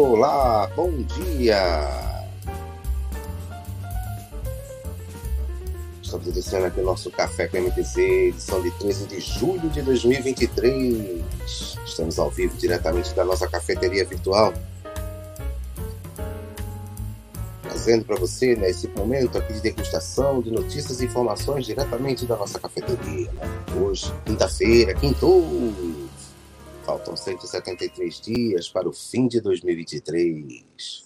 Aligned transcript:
Olá, 0.00 0.70
bom 0.76 1.02
dia! 1.02 1.90
Estamos 6.00 6.28
iniciando 6.28 6.66
aqui 6.66 6.78
o 6.78 6.84
nosso 6.84 7.10
Café 7.10 7.48
com 7.48 7.56
MTC, 7.56 8.28
edição 8.28 8.62
de 8.62 8.70
13 8.78 9.08
de 9.08 9.18
julho 9.18 9.68
de 9.70 9.82
2023. 9.82 11.24
Estamos 11.84 12.16
ao 12.16 12.30
vivo 12.30 12.56
diretamente 12.56 13.12
da 13.12 13.24
nossa 13.24 13.48
cafeteria 13.48 14.04
virtual. 14.04 14.54
Trazendo 17.62 18.04
para 18.04 18.14
você 18.14 18.54
né, 18.54 18.70
momento 18.96 19.36
aqui 19.36 19.54
de 19.54 19.60
degustação 19.62 20.40
de 20.40 20.52
notícias 20.52 21.00
e 21.00 21.06
informações 21.06 21.66
diretamente 21.66 22.24
da 22.24 22.36
nossa 22.36 22.60
cafeteria. 22.60 23.32
Né? 23.32 23.64
Hoje, 23.80 24.14
quinta-feira, 24.24 24.94
quintou! 24.94 25.42
Faltam 26.88 27.14
173 27.14 28.18
dias 28.18 28.70
para 28.70 28.88
o 28.88 28.94
fim 28.94 29.28
de 29.28 29.42
2023. 29.42 31.04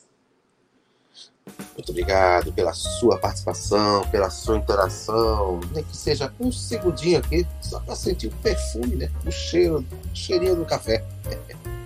Muito 1.75 1.91
obrigado 1.91 2.53
pela 2.53 2.73
sua 2.73 3.19
participação, 3.19 4.09
pela 4.09 4.31
sua 4.31 4.59
interação. 4.59 5.59
Nem 5.75 5.83
que 5.83 5.97
seja 5.97 6.33
um 6.39 6.53
segundinho 6.53 7.19
aqui, 7.19 7.45
só 7.61 7.81
para 7.81 7.97
sentir 7.97 8.29
o 8.29 8.37
perfume, 8.37 8.95
né? 8.95 9.11
o 9.27 9.31
cheiro, 9.33 9.81
o 9.81 10.17
cheirinho 10.17 10.55
do 10.55 10.65
café. 10.65 11.05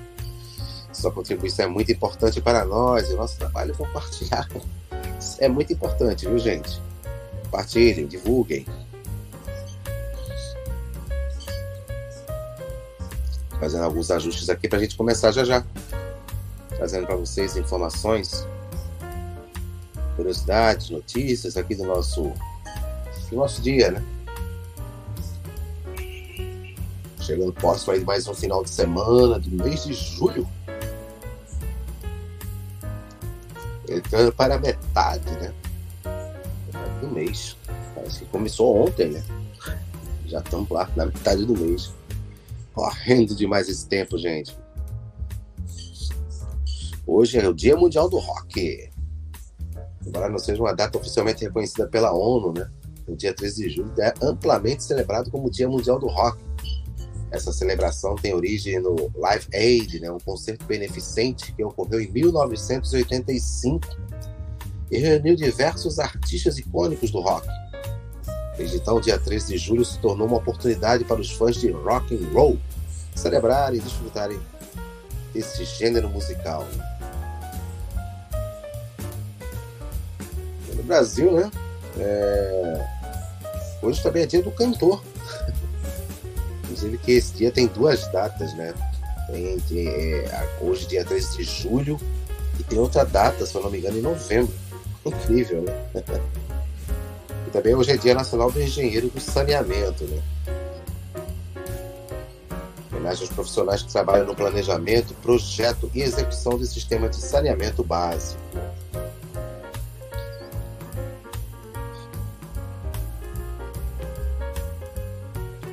Sua 0.92 1.10
contribuição 1.10 1.64
é 1.64 1.68
muito 1.68 1.90
importante 1.90 2.40
para 2.40 2.66
nós 2.66 3.08
e 3.08 3.14
o 3.14 3.16
nosso 3.16 3.38
trabalho 3.38 3.72
é 3.72 3.74
compartilhar. 3.74 4.46
É 5.38 5.48
muito 5.48 5.72
importante, 5.72 6.26
viu, 6.26 6.38
gente? 6.38 6.80
Compartilhem, 7.44 8.06
divulguem. 8.06 8.66
Fazendo 13.58 13.84
alguns 13.84 14.10
ajustes 14.10 14.48
aqui 14.48 14.68
para 14.68 14.78
a 14.78 14.82
gente 14.82 14.96
começar 14.96 15.32
já 15.32 15.44
já. 15.44 15.64
Trazendo 16.68 17.06
para 17.06 17.16
vocês 17.16 17.56
informações, 17.56 18.46
curiosidades, 20.14 20.90
notícias 20.90 21.56
aqui 21.56 21.74
do 21.74 21.84
nosso, 21.84 22.32
do 23.30 23.36
nosso 23.36 23.62
dia, 23.62 23.92
né? 23.92 24.04
Chegando 27.20 27.52
próximo 27.52 27.92
aí 27.92 28.04
mais 28.04 28.28
um 28.28 28.34
final 28.34 28.62
de 28.62 28.70
semana 28.70 29.38
do 29.38 29.50
mês 29.50 29.84
de 29.84 29.94
julho. 29.94 30.46
Entrando 33.88 34.32
para 34.32 34.56
a 34.56 34.58
metade, 34.58 35.30
né? 35.30 35.52
Metade 36.66 37.00
do 37.00 37.08
mês. 37.08 37.56
Parece 37.94 38.18
que 38.20 38.26
começou 38.26 38.84
ontem, 38.84 39.08
né? 39.08 39.24
Já 40.26 40.40
estamos 40.40 40.68
lá 40.68 40.88
na 40.94 41.06
metade 41.06 41.44
do 41.44 41.56
mês 41.56 41.95
correndo 42.76 43.34
demais 43.34 43.70
esse 43.70 43.88
tempo, 43.88 44.18
gente. 44.18 44.54
Hoje 47.06 47.38
é 47.38 47.48
o 47.48 47.54
Dia 47.54 47.74
Mundial 47.74 48.10
do 48.10 48.18
Rock. 48.18 48.90
Embora 50.06 50.28
não 50.28 50.38
seja 50.38 50.62
uma 50.62 50.74
data 50.74 50.98
oficialmente 50.98 51.42
reconhecida 51.42 51.88
pela 51.88 52.12
ONU, 52.12 52.52
né? 52.52 52.70
O 53.08 53.16
dia 53.16 53.32
13 53.32 53.62
de 53.62 53.70
julho 53.76 53.92
é 53.98 54.12
amplamente 54.20 54.84
celebrado 54.84 55.30
como 55.30 55.50
Dia 55.50 55.66
Mundial 55.66 55.98
do 55.98 56.06
Rock. 56.06 56.38
Essa 57.30 57.50
celebração 57.50 58.14
tem 58.14 58.34
origem 58.34 58.78
no 58.78 59.10
Live 59.14 59.46
Aid, 59.54 60.00
né? 60.00 60.10
um 60.10 60.18
concerto 60.18 60.66
beneficente 60.66 61.52
que 61.54 61.64
ocorreu 61.64 62.00
em 62.00 62.10
1985 62.10 63.88
e 64.90 64.98
reuniu 64.98 65.34
diversos 65.34 65.98
artistas 65.98 66.58
icônicos 66.58 67.10
do 67.10 67.20
rock 67.20 67.46
então, 68.58 69.00
dia 69.00 69.18
13 69.18 69.52
de 69.52 69.58
julho 69.58 69.84
se 69.84 69.98
tornou 69.98 70.26
uma 70.26 70.38
oportunidade 70.38 71.04
para 71.04 71.20
os 71.20 71.30
fãs 71.30 71.56
de 71.56 71.70
rock 71.70 72.14
and 72.14 72.32
roll 72.32 72.58
celebrarem 73.14 73.78
e 73.78 73.82
desfrutarem 73.82 74.38
desse 75.32 75.64
gênero 75.64 76.08
musical. 76.08 76.66
No 80.74 80.82
Brasil, 80.82 81.32
né? 81.32 81.50
É... 81.98 82.86
Hoje 83.82 84.02
também 84.02 84.22
é 84.22 84.26
dia 84.26 84.42
do 84.42 84.50
cantor. 84.50 85.02
Inclusive 86.64 86.98
que 86.98 87.12
esse 87.12 87.34
dia 87.34 87.50
tem 87.50 87.66
duas 87.66 88.06
datas, 88.10 88.54
né? 88.54 88.74
Tem, 89.26 89.58
tem 89.60 89.88
é, 89.88 90.58
hoje, 90.60 90.86
dia 90.86 91.04
13 91.04 91.36
de 91.36 91.44
julho, 91.44 92.00
e 92.58 92.62
tem 92.62 92.78
outra 92.78 93.04
data, 93.04 93.44
se 93.44 93.54
eu 93.54 93.62
não 93.62 93.70
me 93.70 93.78
engano, 93.78 93.98
em 93.98 94.02
novembro. 94.02 94.54
Incrível, 95.04 95.62
né? 95.62 95.72
também 97.56 97.74
hoje 97.74 97.90
é 97.90 97.96
Dia 97.96 98.14
Nacional 98.14 98.52
do 98.52 98.60
Engenheiro 98.60 99.08
do 99.08 99.18
Saneamento, 99.18 100.04
né? 100.04 100.22
Homenagem 102.92 103.22
aos 103.22 103.34
profissionais 103.34 103.82
que 103.82 103.90
trabalham 103.90 104.26
no 104.26 104.34
planejamento, 104.34 105.14
projeto 105.22 105.90
e 105.94 106.02
execução 106.02 106.58
de 106.58 106.66
sistema 106.66 107.08
de 107.08 107.16
saneamento 107.16 107.82
básico. 107.82 108.38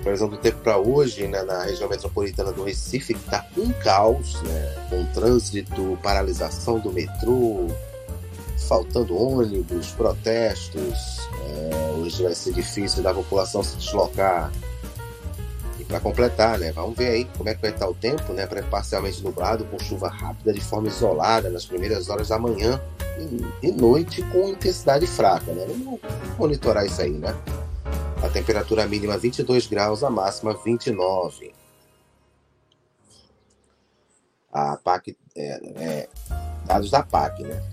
previsão 0.02 0.28
do 0.28 0.38
tempo 0.38 0.58
para 0.60 0.78
hoje 0.78 1.28
né, 1.28 1.44
na 1.44 1.64
região 1.64 1.90
metropolitana 1.90 2.52
do 2.52 2.66
Recife 2.66 3.14
está 3.14 3.48
um 3.58 3.72
caos, 3.72 4.42
né, 4.42 4.88
com 4.90 5.06
trânsito, 5.14 5.98
paralisação 6.04 6.78
do 6.78 6.92
metrô, 6.92 7.68
faltando 8.64 9.16
ônibus, 9.16 9.92
protestos. 9.92 11.20
É, 11.46 11.92
hoje 11.98 12.24
vai 12.24 12.34
ser 12.34 12.54
difícil 12.54 13.04
da 13.04 13.14
população 13.14 13.64
se 13.64 13.78
deslocar. 13.78 14.52
E 15.80 15.84
para 15.84 16.00
completar, 16.00 16.58
né? 16.58 16.72
Vamos 16.72 16.98
ver 16.98 17.10
aí 17.10 17.26
como 17.38 17.50
é 17.50 17.56
que 17.56 17.62
vai 17.62 17.72
estar 17.72 17.88
o 17.88 17.94
tempo, 17.94 18.34
né? 18.34 18.48
Parcialmente 18.70 19.24
nublado, 19.24 19.66
com 19.66 19.78
chuva 19.80 20.08
rápida 20.08 20.54
de 20.54 20.62
forma 20.62 20.88
isolada 20.88 21.50
nas 21.50 21.66
primeiras 21.66 22.10
horas 22.10 22.30
da 22.30 22.40
manhã 22.40 22.82
e, 23.20 23.68
e 23.68 23.72
noite 23.72 24.22
com 24.32 24.50
intensidade 24.50 25.06
fraca, 25.08 25.52
né? 25.52 25.66
Vamos 25.68 26.00
monitorar 26.38 26.86
isso 26.86 27.02
aí, 27.02 27.12
né? 27.12 27.36
A 28.24 28.30
temperatura 28.30 28.88
mínima 28.88 29.18
22 29.18 29.68
graus, 29.68 30.04
a 30.04 30.10
máxima 30.10 30.54
29. 30.54 31.54
A 34.52 34.78
PAC, 34.78 35.18
é, 35.36 35.50
é, 35.76 36.10
dados 36.66 36.92
da 36.92 37.04
PAC, 37.04 37.44
né? 37.44 37.73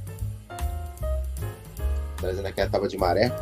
Trazendo 2.20 2.46
aqui 2.46 2.60
a 2.60 2.68
tábua 2.68 2.88
de 2.88 2.98
maré, 2.98 3.32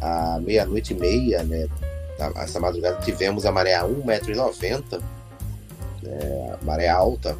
à 0.00 0.38
meia-noite 0.40 0.92
e 0.92 0.96
meia, 0.96 1.42
né? 1.42 1.68
Essa 2.36 2.60
madrugada 2.60 3.00
tivemos 3.00 3.46
a 3.46 3.52
maré 3.52 3.74
a 3.74 3.84
1,90m, 3.84 5.02
né, 6.02 6.58
maré 6.62 6.88
alta. 6.88 7.36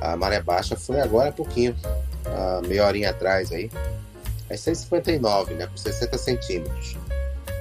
A 0.00 0.16
maré 0.16 0.40
baixa 0.40 0.76
foi 0.76 1.00
agora 1.00 1.28
há 1.28 1.32
pouquinho, 1.32 1.76
a 2.24 2.60
meia 2.66 2.86
horinha 2.86 3.10
atrás 3.10 3.52
aí. 3.52 3.70
É 4.50 4.54
6,59, 4.54 5.50
né? 5.50 5.66
Com 5.66 5.76
60 5.76 6.18
centímetros. 6.18 6.96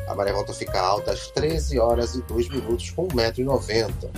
A 0.08 0.16
maré 0.16 0.32
volta 0.32 0.54
a 0.54 0.56
ficar 0.56 0.82
alta 0.82 1.12
às 1.12 1.28
13 1.28 1.78
horas 1.80 2.16
e 2.16 2.22
2 2.22 2.50
minutos 2.50 2.90
com 2.92 3.08
1,90m. 3.10 4.10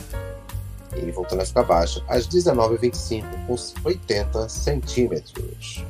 E 0.95 1.11
voltando 1.11 1.41
a 1.41 1.45
ficar 1.45 1.63
baixa 1.63 2.03
às 2.07 2.27
19h25 2.27 3.23
com 3.47 3.55
80 3.87 4.49
centímetros. 4.49 5.83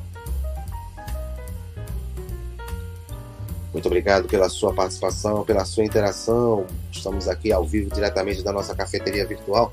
Muito 3.72 3.86
obrigado 3.86 4.26
pela 4.26 4.48
sua 4.48 4.74
participação, 4.74 5.44
pela 5.44 5.64
sua 5.64 5.84
interação. 5.84 6.66
Estamos 6.90 7.28
aqui 7.28 7.52
ao 7.52 7.64
vivo 7.64 7.88
diretamente 7.94 8.42
da 8.42 8.52
nossa 8.52 8.74
cafeteria 8.74 9.24
virtual. 9.26 9.72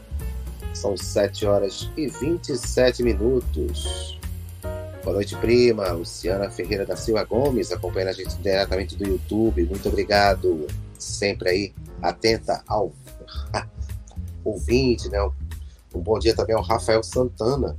São 0.73 0.95
7 0.95 1.45
horas 1.47 1.89
e 1.97 2.07
27 2.07 3.01
minutos. 3.01 4.19
Boa 5.03 5.15
noite, 5.15 5.35
prima. 5.37 5.91
Luciana 5.91 6.49
Ferreira 6.51 6.85
da 6.85 6.95
Silva 6.95 7.23
Gomes, 7.23 7.71
acompanhando 7.71 8.09
a 8.09 8.13
gente 8.13 8.37
diretamente 8.37 8.95
do 8.95 9.07
YouTube. 9.07 9.63
Muito 9.63 9.87
obrigado. 9.87 10.67
Sempre 10.99 11.49
aí, 11.49 11.73
atenta 11.99 12.63
ao 12.67 12.93
ouvinte, 14.45 15.09
né? 15.09 15.19
Um 15.95 16.01
bom 16.01 16.19
dia 16.19 16.35
também 16.35 16.55
ao 16.55 16.61
Rafael 16.61 17.01
Santana 17.01 17.75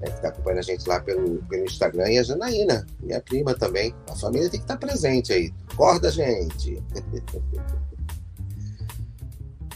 né, 0.00 0.06
que 0.08 0.16
está 0.16 0.28
acompanhando 0.28 0.60
a 0.60 0.62
gente 0.62 0.88
lá 0.88 0.98
pelo, 1.00 1.42
pelo 1.44 1.64
Instagram, 1.64 2.10
e 2.10 2.18
a 2.18 2.22
Janaína, 2.22 2.86
minha 3.00 3.20
prima 3.20 3.54
também. 3.54 3.94
A 4.08 4.16
família 4.16 4.48
tem 4.48 4.58
que 4.58 4.64
estar 4.64 4.76
tá 4.76 4.86
presente 4.86 5.32
aí. 5.32 5.52
Acorda, 5.72 6.10
gente! 6.10 6.82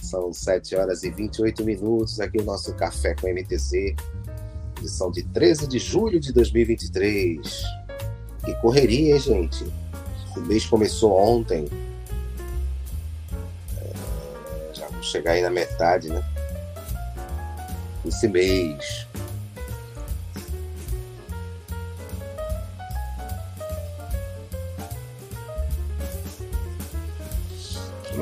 São 0.00 0.32
7 0.32 0.76
horas 0.76 1.02
e 1.02 1.10
28 1.10 1.64
minutos 1.64 2.20
aqui 2.20 2.38
o 2.38 2.44
nosso 2.44 2.72
Café 2.74 3.14
com 3.14 3.28
MTC, 3.28 3.96
edição 4.78 5.10
de 5.10 5.22
13 5.24 5.66
de 5.66 5.78
julho 5.78 6.20
de 6.20 6.32
2023. 6.32 7.64
Que 8.44 8.54
correria, 8.56 9.14
hein, 9.14 9.20
gente? 9.20 9.64
O 10.36 10.40
mês 10.40 10.66
começou 10.66 11.12
ontem. 11.18 11.66
É, 13.78 14.74
já 14.74 14.86
vamos 14.88 15.06
chegar 15.06 15.32
aí 15.32 15.42
na 15.42 15.50
metade, 15.50 16.08
né? 16.10 16.22
Esse 18.06 18.28
mês. 18.28 19.06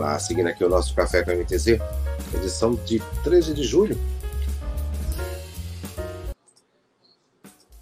Lá, 0.02 0.18
seguindo 0.18 0.48
aqui 0.48 0.64
o 0.64 0.68
nosso 0.68 0.94
Café 0.94 1.22
com 1.22 1.30
a 1.30 1.34
MTZ, 1.34 1.78
edição 2.34 2.74
de 2.74 3.00
13 3.22 3.54
de 3.54 3.62
julho. 3.62 3.96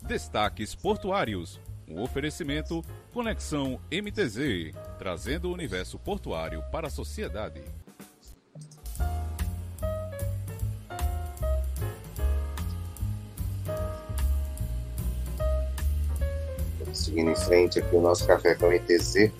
Destaques 0.02 0.75
Portuários. 0.75 1.58
Um 1.88 2.02
oferecimento 2.02 2.84
Conexão 3.12 3.81
MTZ, 3.90 4.75
trazendo 4.99 5.49
o 5.49 5.52
universo 5.52 5.99
portuário 5.99 6.62
para 6.70 6.87
a 6.87 6.90
sociedade. 6.90 7.62
Seguindo 16.93 17.31
em 17.31 17.37
frente 17.37 17.78
aqui 17.78 17.96
o 17.96 18.00
nosso 18.00 18.26
café 18.26 18.55
com 18.55 18.66
MTZ. 18.69 19.32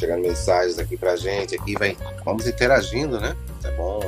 Chegando 0.00 0.22
mensagens 0.22 0.78
aqui 0.78 0.96
pra 0.96 1.14
gente, 1.14 1.54
aqui 1.54 1.74
vem. 1.78 1.96
Vamos 2.24 2.46
interagindo, 2.46 3.20
né? 3.20 3.36
É 3.62 3.70
bom. 3.72 4.00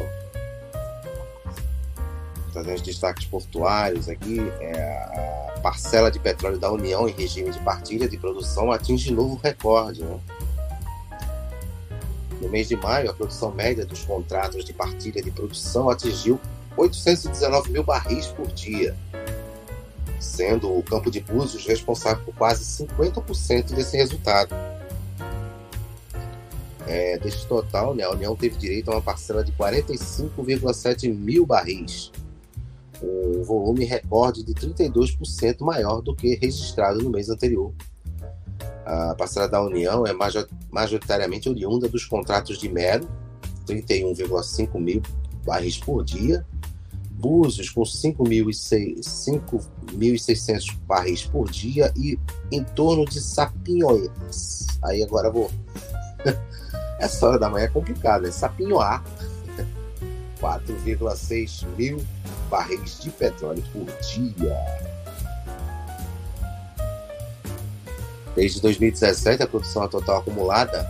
Trazendo 2.51 2.75
os 2.75 2.83
destaques 2.83 3.27
portuários 3.27 4.09
aqui. 4.09 4.41
É 4.61 5.53
a 5.55 5.61
parcela 5.63 6.11
de 6.11 6.19
petróleo 6.19 6.59
da 6.59 6.73
União 6.73 7.07
em 7.09 7.13
regime 7.13 7.51
de 7.51 7.59
partilha 7.61 8.09
de 8.09 8.17
produção 8.17 8.73
atinge 8.73 9.13
novo 9.13 9.39
recorde, 9.43 10.03
né? 10.03 10.19
No 12.41 12.49
mês 12.49 12.69
de 12.69 12.75
maio, 12.75 13.11
a 13.11 13.15
produção 13.15 13.53
média 13.53 13.87
dos 13.87 14.03
contratos 14.03 14.65
de 14.65 14.73
partilha 14.73 15.23
de 15.23 15.31
produção 15.31 15.89
atingiu 15.89 16.41
819 16.77 17.71
mil 17.71 17.85
barris 17.85 18.27
por 18.27 18.49
dia, 18.49 18.97
sendo 20.19 20.77
o 20.77 20.83
Campo 20.83 21.11
de 21.11 21.21
Búzios 21.21 21.65
responsável 21.67 22.25
por 22.25 22.35
quase 22.35 22.65
50% 22.65 23.75
desse 23.75 23.97
resultado. 23.97 24.53
É, 26.93 27.19
deste 27.19 27.47
total, 27.47 27.95
né, 27.95 28.03
a 28.03 28.11
União 28.11 28.37
teve 28.37 28.59
direito 28.59 28.91
a 28.91 28.97
uma 28.97 29.01
parcela 29.01 29.43
de 29.43 29.51
45,7 29.53 31.11
mil 31.11 31.47
barris, 31.47 32.13
um 33.03 33.43
volume 33.43 33.87
recorde 33.87 34.43
de 34.43 34.53
32% 34.53 35.63
maior 35.63 36.03
do 36.03 36.15
que 36.15 36.35
registrado 36.35 37.01
no 37.01 37.09
mês 37.09 37.31
anterior. 37.31 37.73
A 38.85 39.15
parcela 39.15 39.49
da 39.49 39.65
União 39.65 40.07
é 40.07 40.13
majoritariamente 40.71 41.49
oriunda 41.49 41.89
dos 41.89 42.05
contratos 42.05 42.59
de 42.59 42.69
mero, 42.69 43.09
31,5 43.67 44.79
mil 44.79 45.01
barris 45.47 45.79
por 45.79 46.05
dia, 46.05 46.45
Búzios 47.11 47.71
com 47.71 47.85
5.600 47.85 50.77
barris 50.87 51.25
por 51.25 51.51
dia 51.51 51.91
e 51.97 52.19
em 52.51 52.63
torno 52.63 53.07
de 53.07 53.19
Sapinhoes. 53.19 54.67
Aí 54.83 55.03
agora 55.03 55.31
vou 55.31 55.51
Essa 57.03 57.27
hora 57.27 57.39
da 57.39 57.51
manhã 57.51 57.65
é 57.65 57.69
complicado, 57.69 58.29
é 58.29 58.31
sapinhoar 58.31 59.03
4,6 60.41 61.67
mil 61.77 62.01
barris 62.49 63.01
de 63.01 63.11
petróleo 63.11 63.61
por 63.73 63.85
dia. 64.03 64.57
Desde 68.37 68.61
2017, 68.63 69.43
a 69.43 69.47
produção 69.49 69.89
total 69.89 70.19
acumulada 70.19 70.89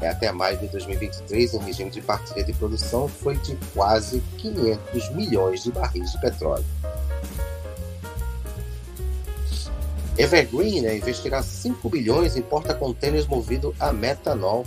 é 0.00 0.08
até 0.08 0.32
maio 0.32 0.58
de 0.58 0.66
2023, 0.66 1.54
em 1.54 1.58
regime 1.58 1.90
de 1.90 2.00
partilha 2.00 2.42
de 2.42 2.52
produção, 2.54 3.06
foi 3.06 3.36
de 3.36 3.54
quase 3.72 4.20
500 4.38 5.10
milhões 5.10 5.62
de 5.62 5.70
barris 5.70 6.10
de 6.10 6.20
petróleo. 6.20 6.64
Evergreen 10.18 10.82
né, 10.82 10.96
investirá 10.96 11.44
5 11.44 11.88
bilhões 11.88 12.36
em 12.36 12.42
porta-contêineres 12.42 13.28
movido 13.28 13.72
a 13.78 13.92
metanol 13.92 14.66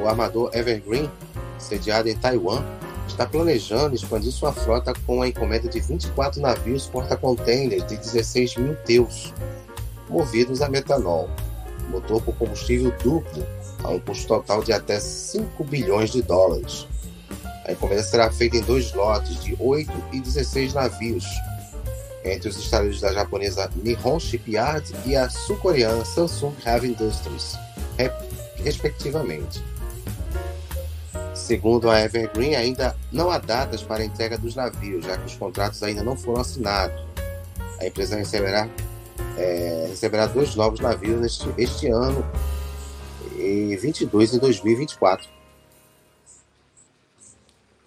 o 0.00 0.08
armador 0.08 0.50
Evergreen, 0.54 1.10
sediado 1.58 2.08
em 2.08 2.16
Taiwan, 2.16 2.64
está 3.06 3.26
planejando 3.26 3.94
expandir 3.94 4.32
sua 4.32 4.52
frota 4.52 4.92
com 5.06 5.22
a 5.22 5.28
encomenda 5.28 5.68
de 5.68 5.80
24 5.80 6.40
navios 6.40 6.86
porta-containers 6.86 7.86
de 7.86 7.96
16 7.96 8.56
mil 8.56 8.76
teus, 8.84 9.34
movidos 10.08 10.62
a 10.62 10.68
metanol, 10.68 11.28
motor 11.90 12.22
com 12.22 12.32
combustível 12.32 12.90
duplo, 13.02 13.46
a 13.82 13.88
um 13.88 14.00
custo 14.00 14.28
total 14.28 14.62
de 14.62 14.72
até 14.72 14.98
5 14.98 15.62
bilhões 15.64 16.10
de 16.10 16.22
dólares. 16.22 16.86
A 17.66 17.72
encomenda 17.72 18.02
será 18.02 18.30
feita 18.30 18.56
em 18.56 18.62
dois 18.62 18.92
lotes 18.94 19.42
de 19.42 19.56
8 19.58 19.92
e 20.12 20.20
16 20.20 20.74
navios, 20.74 21.24
entre 22.24 22.48
os 22.48 22.58
estaleiros 22.58 23.00
da 23.00 23.12
japonesa 23.12 23.70
Nihon 23.76 24.18
Shipyard 24.18 24.92
e 25.06 25.16
a 25.16 25.28
sul-coreana 25.28 26.04
Samsung 26.04 26.54
Heavy 26.64 26.88
Industries, 26.88 27.56
respectivamente. 28.62 29.62
Segundo 31.50 31.90
a 31.90 32.00
Evergreen, 32.00 32.54
ainda 32.54 32.96
não 33.10 33.28
há 33.28 33.36
datas 33.36 33.82
para 33.82 34.04
a 34.04 34.06
entrega 34.06 34.38
dos 34.38 34.54
navios, 34.54 35.04
já 35.04 35.18
que 35.18 35.26
os 35.26 35.34
contratos 35.34 35.82
ainda 35.82 36.00
não 36.00 36.16
foram 36.16 36.42
assinados. 36.42 37.04
A 37.80 37.86
empresa 37.88 38.14
receberá, 38.14 38.68
é, 39.36 39.86
receberá 39.88 40.26
dois 40.26 40.54
novos 40.54 40.78
navios 40.78 41.20
neste, 41.20 41.52
este 41.58 41.88
ano 41.88 42.24
e 43.34 43.76
22 43.82 44.34
em 44.34 44.38
2024. 44.38 45.28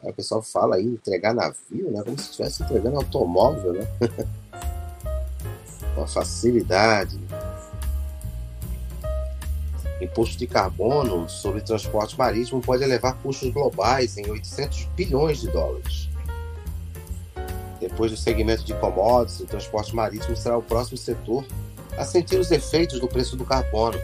Aí 0.04 0.10
o 0.10 0.14
pessoal 0.14 0.42
fala 0.42 0.76
aí 0.76 0.84
entregar 0.84 1.34
navio, 1.34 1.90
né? 1.90 2.04
Como 2.04 2.20
se 2.20 2.32
estivesse 2.32 2.64
entregando 2.64 2.98
automóvel, 2.98 3.72
né? 3.72 3.88
Uma 5.96 6.06
facilidade. 6.06 7.18
Imposto 10.04 10.38
de 10.38 10.48
carbono 10.48 11.30
sobre 11.30 11.62
transporte 11.62 12.18
marítimo 12.18 12.62
pode 12.62 12.84
elevar 12.84 13.16
custos 13.20 13.50
globais 13.52 14.18
em 14.18 14.30
800 14.30 14.86
bilhões 14.96 15.40
de 15.40 15.48
dólares. 15.50 16.10
Depois 17.80 18.12
do 18.12 18.18
segmento 18.18 18.66
de 18.66 18.74
commodities, 18.74 19.40
o 19.40 19.46
transporte 19.46 19.96
marítimo 19.96 20.36
será 20.36 20.58
o 20.58 20.62
próximo 20.62 20.98
setor 20.98 21.46
a 21.98 22.04
sentir 22.04 22.38
os 22.38 22.52
efeitos 22.52 23.00
do 23.00 23.08
preço 23.08 23.38
do 23.38 23.46
carbono. 23.46 23.98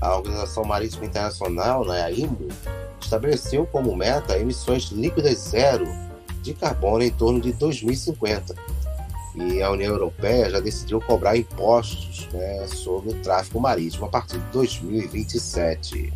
A 0.00 0.16
Organização 0.16 0.64
Marítima 0.64 1.04
Internacional, 1.04 1.84
né, 1.84 2.02
a 2.02 2.10
IMO, 2.10 2.48
estabeleceu 3.00 3.66
como 3.66 3.94
meta 3.94 4.38
emissões 4.38 4.84
líquidas 4.84 5.38
zero 5.38 5.86
de 6.40 6.54
carbono 6.54 7.04
em 7.04 7.10
torno 7.10 7.40
de 7.40 7.52
2050 7.52 8.54
e 9.34 9.62
a 9.62 9.70
União 9.70 9.92
Europeia 9.92 10.50
já 10.50 10.60
decidiu 10.60 11.00
cobrar 11.00 11.36
impostos 11.36 12.28
né, 12.32 12.66
sobre 12.66 13.10
o 13.10 13.22
tráfego 13.22 13.60
marítimo 13.60 14.04
a 14.04 14.08
partir 14.08 14.38
de 14.38 14.46
2027. 14.52 16.12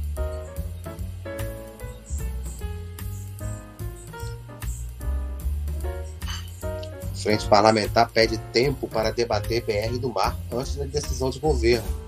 Frente 7.15 7.49
parlamentar 7.49 8.09
pede 8.11 8.39
tempo 8.53 8.87
para 8.87 9.11
debater 9.11 9.65
BR 9.65 9.99
do 9.99 10.11
Mar 10.11 10.37
antes 10.53 10.77
da 10.77 10.85
decisão 10.85 11.31
de 11.31 11.41
governo. 11.41 12.07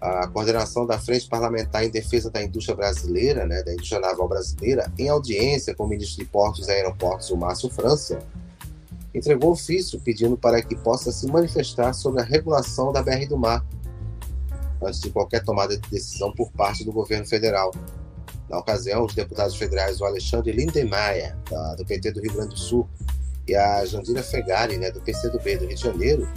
A 0.00 0.26
coordenação 0.26 0.84
da 0.84 0.98
Frente 0.98 1.28
Parlamentar 1.28 1.84
em 1.84 1.88
Defesa 1.88 2.30
da 2.30 2.42
Indústria 2.42 2.76
Brasileira, 2.76 3.46
né, 3.46 3.62
da 3.62 3.72
indústria 3.72 4.00
naval 4.00 4.28
brasileira, 4.28 4.92
em 4.98 5.08
audiência 5.08 5.74
com 5.74 5.84
o 5.84 5.88
ministro 5.88 6.24
de 6.24 6.28
Portos 6.28 6.66
e 6.66 6.72
Aeroportos, 6.72 7.30
o 7.30 7.36
Márcio 7.36 7.70
França, 7.70 8.18
entregou 9.14 9.52
ofício 9.52 10.00
pedindo 10.00 10.36
para 10.36 10.60
que 10.60 10.74
possa 10.74 11.12
se 11.12 11.26
manifestar 11.26 11.92
sobre 11.92 12.20
a 12.20 12.24
regulação 12.24 12.92
da 12.92 13.02
BR 13.02 13.26
do 13.28 13.38
Mar, 13.38 13.64
antes 14.82 15.00
de 15.00 15.10
qualquer 15.10 15.44
tomada 15.44 15.78
de 15.78 15.88
decisão 15.88 16.32
por 16.32 16.50
parte 16.50 16.84
do 16.84 16.92
governo 16.92 17.26
federal. 17.26 17.70
Na 18.48 18.58
ocasião, 18.58 19.04
os 19.04 19.14
deputados 19.14 19.56
federais, 19.56 20.00
o 20.00 20.04
Alexandre 20.04 20.52
Lindemeyer, 20.52 21.36
do 21.76 21.84
PT 21.86 22.12
do 22.12 22.20
Rio 22.20 22.34
Grande 22.34 22.54
do 22.54 22.58
Sul, 22.58 22.88
e 23.46 23.54
a 23.54 23.84
Jandira 23.84 24.22
Fegari, 24.22 24.78
né, 24.78 24.90
do 24.90 25.00
PCdoB 25.00 25.56
do 25.58 25.66
Rio 25.66 25.76
de 25.76 25.82
Janeiro, 25.82 26.28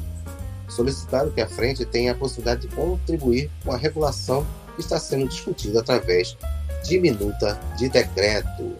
solicitaram 0.67 1.31
que 1.31 1.41
a 1.41 1.48
frente 1.48 1.86
tenha 1.86 2.12
a 2.12 2.15
possibilidade 2.15 2.67
de 2.67 2.75
contribuir 2.75 3.50
com 3.63 3.72
a 3.72 3.77
regulação 3.77 4.46
que 4.75 4.81
está 4.81 5.00
sendo 5.00 5.27
discutida 5.27 5.79
através 5.79 6.38
de 6.84 7.00
minuta 7.00 7.60
de 7.77 7.88
decreto. 7.89 8.75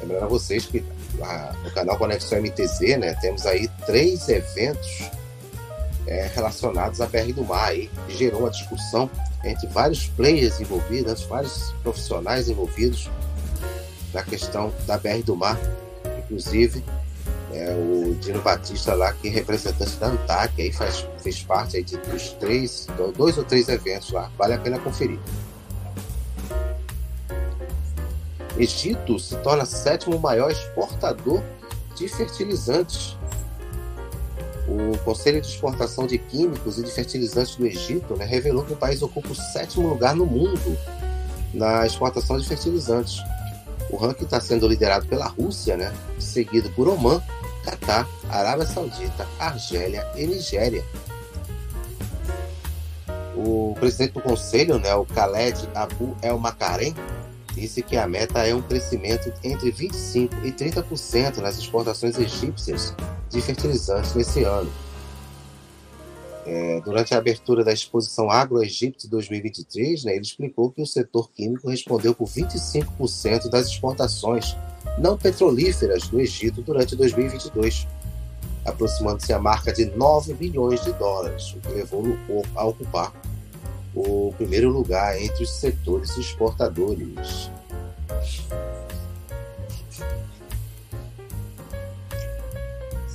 Lembrando 0.00 0.24
a 0.24 0.28
vocês 0.28 0.66
que 0.66 0.82
no 1.62 1.70
canal 1.70 1.96
Conexão 1.96 2.40
MTZ, 2.40 2.98
né, 2.98 3.14
temos 3.20 3.46
aí 3.46 3.68
três 3.86 4.28
eventos 4.28 5.10
é, 6.06 6.30
relacionados 6.34 7.00
à 7.00 7.06
BR 7.06 7.32
do 7.34 7.44
Mar, 7.44 7.68
aí, 7.68 7.90
que 8.06 8.16
gerou 8.16 8.40
uma 8.40 8.50
discussão 8.50 9.10
entre 9.44 9.66
vários 9.68 10.06
players 10.08 10.60
envolvidos, 10.60 11.22
vários 11.24 11.72
profissionais 11.82 12.48
envolvidos 12.48 13.10
na 14.12 14.22
questão 14.22 14.72
da 14.86 14.96
BR 14.96 15.22
do 15.24 15.36
Mar, 15.36 15.58
inclusive 16.18 16.84
é, 17.52 17.74
o 17.74 18.14
Dino 18.20 18.40
Batista 18.42 18.94
lá, 18.94 19.12
que 19.12 19.28
é 19.28 19.30
representante 19.30 19.96
da 19.96 20.08
ANTAC, 20.08 20.62
aí 20.62 20.72
faz, 20.72 21.06
fez 21.22 21.42
parte 21.42 21.76
aí 21.76 21.82
de, 21.82 21.96
dos 21.96 22.30
três, 22.34 22.86
dois 23.16 23.38
ou 23.38 23.44
três 23.44 23.68
eventos 23.68 24.10
lá, 24.10 24.30
vale 24.36 24.54
a 24.54 24.58
pena 24.58 24.78
conferir. 24.78 25.18
Egito 28.58 29.18
se 29.18 29.36
torna 29.36 29.64
sétimo 29.64 30.18
maior 30.18 30.50
exportador 30.50 31.42
de 31.94 32.08
fertilizantes. 32.08 33.16
O 34.68 34.98
Conselho 34.98 35.40
de 35.40 35.48
Exportação 35.48 36.06
de 36.06 36.18
Químicos 36.18 36.78
e 36.78 36.82
de 36.82 36.90
Fertilizantes 36.90 37.54
do 37.56 37.66
Egito 37.66 38.16
né, 38.16 38.24
revelou 38.24 38.64
que 38.64 38.72
o 38.72 38.76
país 38.76 39.00
ocupa 39.02 39.28
o 39.28 39.34
sétimo 39.34 39.88
lugar 39.88 40.14
no 40.16 40.26
mundo 40.26 40.76
na 41.54 41.86
exportação 41.86 42.38
de 42.38 42.46
fertilizantes. 42.46 43.22
O 43.90 43.96
ranking 43.96 44.24
está 44.24 44.40
sendo 44.40 44.66
liderado 44.66 45.06
pela 45.06 45.26
Rússia, 45.26 45.76
né, 45.76 45.92
seguido 46.18 46.68
por 46.70 46.88
Oman, 46.88 47.22
Catar, 47.64 48.08
Arábia 48.28 48.66
Saudita, 48.66 49.26
Argélia 49.38 50.06
e 50.16 50.26
Nigéria. 50.26 50.84
O 53.36 53.74
presidente 53.78 54.12
do 54.12 54.20
conselho, 54.20 54.78
né, 54.78 54.94
o 54.94 55.04
Khaled 55.04 55.68
Abu 55.74 56.16
El 56.22 56.38
Makarem, 56.38 56.94
disse 57.56 57.82
que 57.82 57.96
a 57.96 58.06
meta 58.06 58.46
é 58.46 58.54
um 58.54 58.60
crescimento 58.60 59.32
entre 59.42 59.72
25% 59.72 60.30
e 60.44 60.52
30% 60.52 61.38
nas 61.38 61.58
exportações 61.58 62.18
egípcias 62.18 62.94
de 63.30 63.40
fertilizantes 63.40 64.14
nesse 64.14 64.44
ano. 64.44 64.70
É, 66.44 66.80
durante 66.82 67.14
a 67.14 67.18
abertura 67.18 67.64
da 67.64 67.72
exposição 67.72 68.30
Agro-Egito 68.30 69.08
2023, 69.08 70.04
né, 70.04 70.12
ele 70.12 70.22
explicou 70.22 70.70
que 70.70 70.82
o 70.82 70.86
setor 70.86 71.30
químico 71.32 71.68
respondeu 71.68 72.14
por 72.14 72.28
25% 72.28 73.48
das 73.48 73.68
exportações 73.68 74.54
não 74.98 75.16
petrolíferas 75.16 76.06
do 76.08 76.20
Egito 76.20 76.62
durante 76.62 76.94
2022, 76.94 77.88
aproximando-se 78.64 79.32
a 79.32 79.38
marca 79.40 79.72
de 79.72 79.86
9 79.86 80.34
bilhões 80.34 80.84
de 80.84 80.92
dólares, 80.92 81.54
o 81.54 81.60
que 81.60 81.68
levou-o 81.70 82.16
a 82.54 82.64
ocupar 82.64 83.12
o 83.96 84.34
primeiro 84.36 84.68
lugar 84.68 85.18
entre 85.18 85.42
os 85.42 85.50
setores 85.50 86.18
exportadores. 86.18 87.50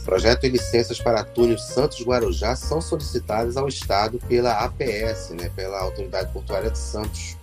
Projeto 0.04 0.46
e 0.46 0.50
licenças 0.50 1.00
para 1.00 1.24
túnel 1.24 1.60
Santos 1.60 2.02
Guarujá 2.02 2.56
são 2.56 2.82
solicitadas 2.82 3.56
ao 3.56 3.68
Estado 3.68 4.20
pela 4.28 4.54
APS, 4.66 5.30
né, 5.30 5.50
pela 5.56 5.80
Autoridade 5.80 6.34
Portuária 6.34 6.72
de 6.72 6.80
Santos. 6.80 7.38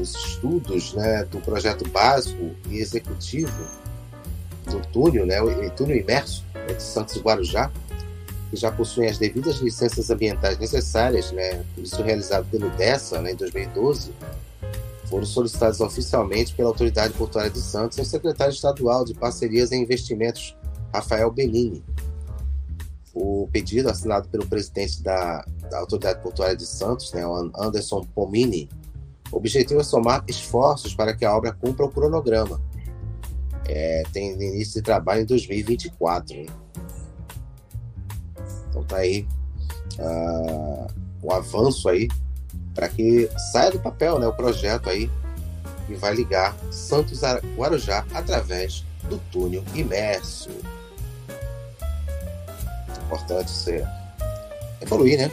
Os 0.00 0.14
estudos 0.14 0.94
né, 0.94 1.24
do 1.24 1.40
projeto 1.40 1.86
básico 1.88 2.54
e 2.70 2.78
executivo 2.78 3.87
do 4.68 4.80
túnel, 4.88 5.26
né, 5.26 5.40
o 5.40 5.70
túnel 5.70 5.96
imerso 5.96 6.44
né, 6.54 6.66
de 6.66 6.82
Santos 6.82 7.20
Guarujá, 7.20 7.70
que 8.50 8.56
já 8.56 8.72
possuem 8.72 9.08
as 9.08 9.18
devidas 9.18 9.56
licenças 9.56 10.10
ambientais 10.10 10.58
necessárias, 10.58 11.32
né, 11.32 11.64
isso 11.76 12.02
realizado 12.02 12.46
pelo 12.50 12.70
DESA 12.70 13.20
né, 13.20 13.32
em 13.32 13.36
2012, 13.36 14.12
foram 15.06 15.24
solicitados 15.24 15.80
oficialmente 15.80 16.54
pela 16.54 16.68
Autoridade 16.68 17.14
Portuária 17.14 17.50
de 17.50 17.60
Santos 17.60 17.98
e 17.98 18.02
o 18.02 18.04
secretário 18.04 18.52
estadual 18.52 19.04
de 19.04 19.14
Parcerias 19.14 19.72
e 19.72 19.76
Investimentos, 19.76 20.56
Rafael 20.92 21.30
Benini. 21.30 21.82
O 23.14 23.48
pedido, 23.50 23.88
assinado 23.88 24.28
pelo 24.28 24.46
presidente 24.46 25.02
da, 25.02 25.44
da 25.70 25.78
Autoridade 25.78 26.22
Portuária 26.22 26.56
de 26.56 26.66
Santos, 26.66 27.12
né, 27.12 27.22
Anderson 27.58 28.04
Pomini, 28.14 28.68
objetivo 29.32 29.80
é 29.80 29.84
somar 29.84 30.24
esforços 30.26 30.94
para 30.94 31.14
que 31.14 31.24
a 31.24 31.36
obra 31.36 31.52
cumpra 31.52 31.84
o 31.84 31.90
cronograma. 31.90 32.60
É, 33.68 34.02
tem 34.12 34.32
início 34.32 34.74
de 34.74 34.82
trabalho 34.82 35.22
em 35.22 35.26
2024. 35.26 36.36
Né? 36.36 36.46
Então 38.70 38.82
tá 38.84 38.96
aí 38.96 39.26
uh, 39.98 40.86
o 41.22 41.32
avanço 41.32 41.88
aí 41.88 42.08
para 42.74 42.88
que 42.88 43.28
saia 43.52 43.70
do 43.70 43.80
papel 43.80 44.18
né, 44.18 44.26
o 44.26 44.32
projeto 44.32 44.88
aí 44.88 45.10
que 45.86 45.94
vai 45.94 46.14
ligar 46.14 46.56
Santos 46.70 47.24
a 47.24 47.38
Guarujá 47.56 48.06
através 48.14 48.84
do 49.08 49.18
túnel 49.32 49.64
imerso. 49.74 50.50
Importante 53.06 53.50
ser 53.50 53.86
evoluir, 54.80 55.18
né? 55.18 55.30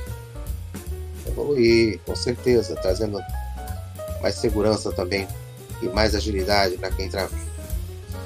Evoluir, 1.28 2.00
com 2.06 2.16
certeza, 2.16 2.76
trazendo 2.76 3.20
mais 4.22 4.36
segurança 4.36 4.92
também 4.94 5.28
e 5.82 5.88
mais 5.88 6.16
agilidade 6.16 6.78
para 6.78 6.90
quem 6.92 7.10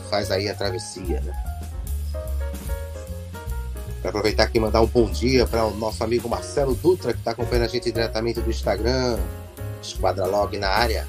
faz 0.10 0.32
aí 0.32 0.50
a 0.50 0.56
travessia, 0.56 1.22
né? 1.22 1.34
Para 4.01 4.10
aproveitar 4.10 4.44
aqui 4.44 4.58
e 4.58 4.62
mandar 4.62 4.82
um 4.82 4.88
bom 4.88 5.10
dia 5.10 5.46
para 5.46 5.66
o 5.66 5.75
nosso 5.75 6.04
amigo 6.04 6.28
Marcelo 6.28 6.74
Dutra, 6.74 7.13
que 7.13 7.20
está 7.20 7.32
acompanhando 7.32 7.66
a 7.66 7.68
gente 7.68 7.92
diretamente 7.92 8.42
do 8.42 8.50
Instagram, 8.50 9.20
Esquadra 9.82 10.25
Log 10.25 10.58
na 10.58 10.70
área. 10.70 11.08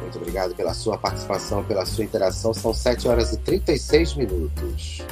Muito 0.00 0.18
obrigado 0.18 0.54
pela 0.54 0.74
sua 0.74 0.96
participação, 0.98 1.64
pela 1.64 1.84
sua 1.84 2.04
interação. 2.04 2.52
São 2.54 2.72
7 2.72 3.08
horas 3.08 3.32
e 3.32 3.38
36 3.38 4.14
minutos. 4.14 5.02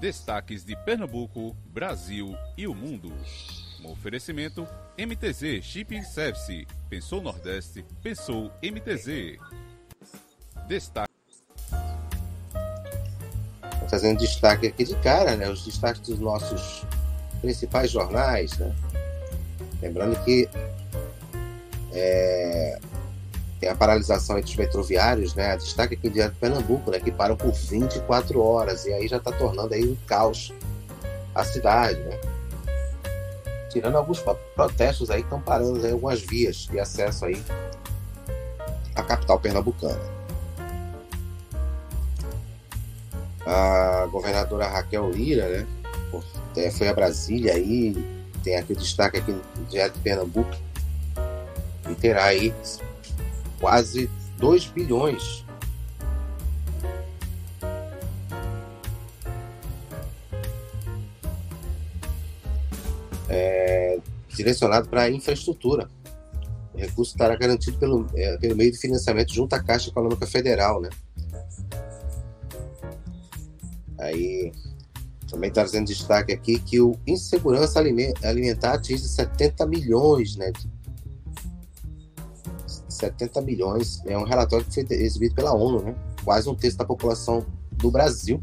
Destaques 0.00 0.64
de 0.64 0.76
Pernambuco, 0.84 1.56
Brasil 1.72 2.36
e 2.56 2.66
o 2.66 2.74
mundo. 2.74 3.12
Oferecimento 3.90 4.66
MTZ 4.98 5.62
Shipping 5.62 6.02
Service. 6.02 6.66
Pensou 6.90 7.22
Nordeste, 7.22 7.84
pensou 8.02 8.50
MTZ. 8.62 9.38
Destaque. 10.66 11.12
Fazendo 13.88 14.18
destaque 14.18 14.66
aqui 14.66 14.84
de 14.84 14.96
cara, 14.96 15.36
né? 15.36 15.48
Os 15.48 15.64
destaques 15.64 16.00
dos 16.02 16.18
nossos 16.18 16.84
principais 17.40 17.90
jornais, 17.90 18.58
né? 18.58 18.74
Lembrando 19.80 20.22
que 20.24 20.48
é, 21.92 22.80
tem 23.60 23.68
a 23.68 23.74
paralisação 23.76 24.38
entre 24.38 24.50
os 24.50 24.56
metroviários, 24.56 25.34
né? 25.34 25.56
Destaque 25.56 25.94
aqui 25.94 26.10
direto 26.10 26.32
de 26.32 26.40
Pernambuco, 26.40 26.90
né? 26.90 26.98
Que 26.98 27.12
param 27.12 27.36
por 27.36 27.52
24 27.52 28.42
horas 28.42 28.84
e 28.86 28.92
aí 28.92 29.06
já 29.06 29.18
está 29.18 29.30
tornando 29.30 29.72
aí 29.72 29.86
um 29.86 29.96
caos 30.06 30.52
a 31.34 31.44
cidade, 31.44 32.00
né? 32.00 32.18
Tirando 33.76 33.96
alguns 33.96 34.24
protestos 34.54 35.10
aí 35.10 35.18
que 35.18 35.26
estão 35.26 35.38
parando 35.38 35.84
aí 35.84 35.92
algumas 35.92 36.22
vias 36.22 36.66
de 36.66 36.80
acesso 36.80 37.26
aí 37.26 37.36
à 38.94 39.02
capital 39.02 39.38
pernambucana. 39.38 40.00
A 43.44 44.08
governadora 44.10 44.66
Raquel 44.66 45.10
Lira, 45.10 45.46
né? 45.46 45.66
É, 46.56 46.70
foi 46.70 46.88
a 46.88 46.94
Brasília 46.94 47.52
aí, 47.52 47.94
tem 48.42 48.56
aqui 48.56 48.72
o 48.72 48.76
destaque 48.76 49.18
aqui 49.18 49.32
no 49.32 49.64
Diário 49.66 49.92
de 49.92 50.00
Pernambuco, 50.00 50.56
e 51.90 51.94
terá 51.96 52.24
aí 52.24 52.54
quase 53.60 54.08
2 54.38 54.68
bilhões 54.68 55.44
é, 63.28 63.98
direcionado 64.28 64.88
para 64.88 65.02
a 65.02 65.10
infraestrutura. 65.10 65.88
O 66.74 66.78
recurso 66.78 67.12
estará 67.12 67.34
garantido 67.36 67.78
pelo, 67.78 68.06
é, 68.14 68.36
pelo 68.36 68.56
meio 68.56 68.70
de 68.70 68.78
financiamento 68.78 69.32
junto 69.32 69.54
à 69.54 69.62
Caixa 69.62 69.88
Econômica 69.88 70.26
Federal, 70.26 70.80
né? 70.80 70.90
Aí 73.98 74.52
também 75.30 75.48
está 75.48 75.62
trazendo 75.62 75.86
destaque 75.86 76.32
aqui 76.32 76.58
que 76.58 76.80
o 76.80 76.94
insegurança 77.06 77.80
alimentar 77.80 78.74
atinge 78.74 79.08
70 79.08 79.66
milhões, 79.66 80.36
né? 80.36 80.52
70 82.88 83.40
milhões. 83.40 84.02
É 84.06 84.16
um 84.16 84.24
relatório 84.24 84.64
que 84.64 84.86
foi 84.86 84.96
exibido 84.96 85.34
pela 85.34 85.52
ONU, 85.54 85.82
né? 85.82 85.94
Quase 86.24 86.48
um 86.48 86.54
terço 86.54 86.78
da 86.78 86.84
população 86.84 87.44
do 87.72 87.90
Brasil. 87.90 88.40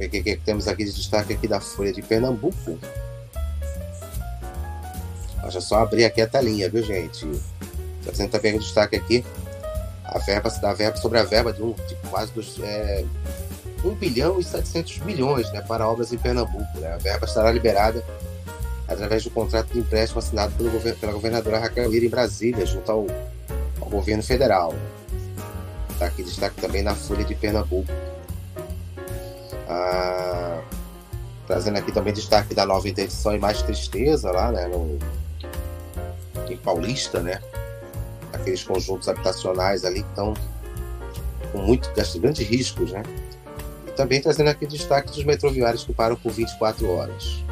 Ver 0.00 0.06
o 0.06 0.10
que, 0.10 0.22
que 0.22 0.36
temos 0.36 0.66
aqui 0.66 0.84
de 0.84 0.92
destaque 0.92 1.32
aqui 1.32 1.46
da 1.46 1.60
Folha 1.60 1.92
de 1.92 2.02
Pernambuco. 2.02 2.78
Deixa 5.42 5.60
só 5.60 5.80
abrir 5.80 6.04
aqui 6.04 6.20
a 6.20 6.28
telinha, 6.28 6.68
viu, 6.68 6.82
gente? 6.82 7.26
Trazendo 8.02 8.30
também 8.30 8.56
o 8.56 8.58
destaque 8.58 8.96
aqui 8.96 9.24
a 10.10 10.18
verba 10.18 10.50
dá 10.60 10.72
verba 10.72 10.96
sobre 10.96 11.18
a 11.18 11.22
verba 11.22 11.52
de, 11.52 11.62
um, 11.62 11.72
de 11.72 11.94
quase 12.10 12.32
dos, 12.32 12.58
é, 12.60 13.04
1 13.84 13.94
bilhão 13.94 14.40
e 14.40 14.44
700 14.44 14.98
milhões 15.00 15.50
né, 15.52 15.60
para 15.62 15.88
obras 15.88 16.12
em 16.12 16.18
Pernambuco. 16.18 16.78
Né? 16.78 16.92
A 16.92 16.98
verba 16.98 17.26
estará 17.26 17.50
liberada 17.52 18.04
através 18.88 19.22
do 19.22 19.30
contrato 19.30 19.72
de 19.72 19.78
empréstimo 19.78 20.18
assinado 20.18 20.52
pelo, 20.56 20.70
pela 20.96 21.12
governadora 21.12 21.60
Raquel 21.60 21.88
Lira 21.88 22.04
em 22.04 22.08
Brasília, 22.08 22.66
junto 22.66 22.90
ao, 22.90 23.06
ao 23.80 23.88
governo 23.88 24.22
federal. 24.22 24.74
Está 25.90 26.06
aqui 26.06 26.24
destaque 26.24 26.60
também 26.60 26.82
na 26.82 26.94
Folha 26.94 27.24
de 27.24 27.34
Pernambuco. 27.34 27.90
Ah, 29.72 30.62
trazendo 31.46 31.78
aqui 31.78 31.92
também 31.92 32.12
destaque 32.12 32.54
da 32.54 32.66
nova 32.66 32.88
interdição 32.88 33.32
e 33.32 33.38
mais 33.38 33.62
tristeza 33.62 34.32
lá, 34.32 34.50
né, 34.50 34.66
no, 34.66 34.98
em 36.50 36.56
Paulista, 36.56 37.20
né? 37.20 37.40
aqueles 38.32 38.64
conjuntos 38.64 39.08
habitacionais 39.08 39.84
ali 39.84 40.02
que 40.02 40.08
estão 40.08 40.34
com 41.52 41.58
muito 41.58 41.90
grandes 42.20 42.46
riscos, 42.46 42.90
né? 42.90 43.02
também 43.96 44.20
trazendo 44.20 44.48
aqui 44.48 44.66
destaque 44.66 45.12
dos 45.12 45.24
metroviários 45.24 45.84
que 45.84 45.92
param 45.92 46.16
por 46.16 46.32
24 46.32 46.90
horas. 46.90 47.44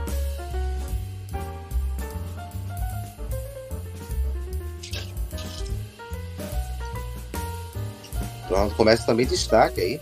Então, 8.47 8.71
começa 8.71 9.05
também 9.05 9.27
destaque 9.27 9.81
aí. 9.81 10.01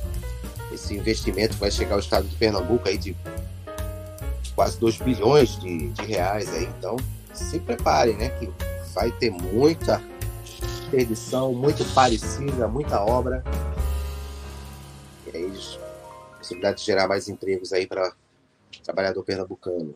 Esse 0.86 0.94
investimento 0.94 1.56
vai 1.56 1.68
chegar 1.68 1.94
ao 1.94 1.98
estado 1.98 2.28
de 2.28 2.36
Pernambuco 2.36 2.88
aí 2.88 2.96
de 2.96 3.16
quase 4.54 4.78
2 4.78 4.98
bilhões 4.98 5.58
de, 5.58 5.88
de 5.88 6.02
reais 6.04 6.48
aí. 6.54 6.62
Então, 6.78 6.94
se 7.34 7.58
preparem, 7.58 8.16
né? 8.16 8.28
Que 8.28 8.48
vai 8.94 9.10
ter 9.10 9.32
muita 9.32 10.00
perdição, 10.88 11.52
muito 11.52 11.84
parecida, 11.92 12.68
muita 12.68 13.04
obra. 13.04 13.42
E 15.26 15.36
aí, 15.36 15.52
possibilidade 16.38 16.78
de 16.78 16.84
gerar 16.84 17.08
mais 17.08 17.28
empregos 17.28 17.72
aí 17.72 17.84
para 17.84 18.12
trabalhador 18.84 19.24
pernambucano. 19.24 19.92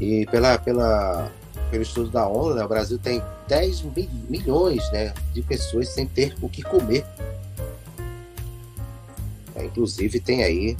E 0.00 0.26
pela, 0.26 0.58
pela, 0.58 1.30
pelo 1.70 1.82
estudo 1.82 2.10
da 2.10 2.26
ONU, 2.26 2.54
né, 2.54 2.64
o 2.64 2.68
Brasil 2.68 2.98
tem 2.98 3.22
10 3.48 3.84
milhões 4.28 4.90
né, 4.90 5.14
de 5.32 5.42
pessoas 5.42 5.88
sem 5.88 6.06
ter 6.06 6.34
o 6.42 6.48
que 6.48 6.62
comer. 6.62 7.04
É, 9.54 9.64
inclusive 9.64 10.20
tem 10.20 10.42
aí 10.42 10.76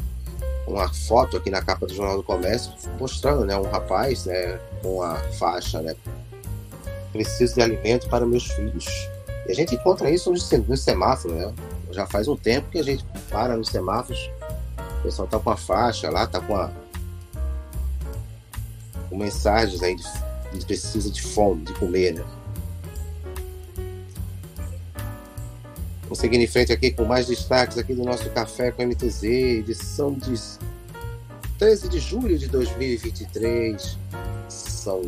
uma 0.67 0.93
foto 0.93 1.37
aqui 1.37 1.51
na 1.51 1.63
capa 1.63 1.87
do 1.87 1.95
Jornal 1.95 2.17
do 2.17 2.23
Comércio 2.23 2.73
mostrando 2.99 3.45
né, 3.45 3.57
um 3.57 3.71
rapaz 3.71 4.25
né, 4.27 4.59
com 4.83 5.03
a 5.03 5.17
faixa 5.39 5.81
né, 5.81 5.95
preciso 7.13 7.55
de 7.55 7.63
alimento 7.63 8.09
para 8.09 8.27
meus 8.27 8.47
filhos. 8.51 8.87
E 9.47 9.53
a 9.53 9.55
gente 9.55 9.75
encontra 9.75 10.11
isso 10.11 10.31
nos, 10.31 10.51
nos 10.51 10.81
semáforos, 10.81 11.37
né? 11.37 11.53
Já 11.91 12.07
faz 12.07 12.29
um 12.29 12.37
tempo 12.37 12.71
que 12.71 12.79
a 12.79 12.85
gente 12.85 13.05
para 13.29 13.57
nos 13.57 13.69
semáforos, 13.69 14.31
o 15.01 15.03
pessoal 15.03 15.27
tá 15.27 15.39
com 15.39 15.51
a 15.51 15.57
faixa 15.57 16.09
lá, 16.09 16.27
tá 16.27 16.41
com 16.41 16.55
a 16.55 16.71
com 19.09 19.17
mensagens 19.17 19.83
aí 19.83 19.97
de, 19.97 20.05
de 20.59 20.67
precisa 20.67 21.11
de 21.11 21.23
fome, 21.23 21.65
de 21.65 21.73
comer, 21.75 22.15
né? 22.15 22.25
Vamos 26.03 26.19
seguindo 26.19 26.43
em 26.43 26.49
frente 26.49 26.73
aqui 26.73 26.91
com 26.91 27.05
mais 27.05 27.29
destaques 27.29 27.79
aqui 27.79 27.95
do 27.95 28.03
nosso 28.03 28.29
Café 28.31 28.73
com 28.73 28.85
MTZ, 28.85 29.23
edição 29.23 30.13
de 30.13 30.35
13 31.57 31.89
de 31.89 32.01
julho 32.01 32.37
de 32.37 32.49
2023. 32.49 33.97
São 34.49 35.03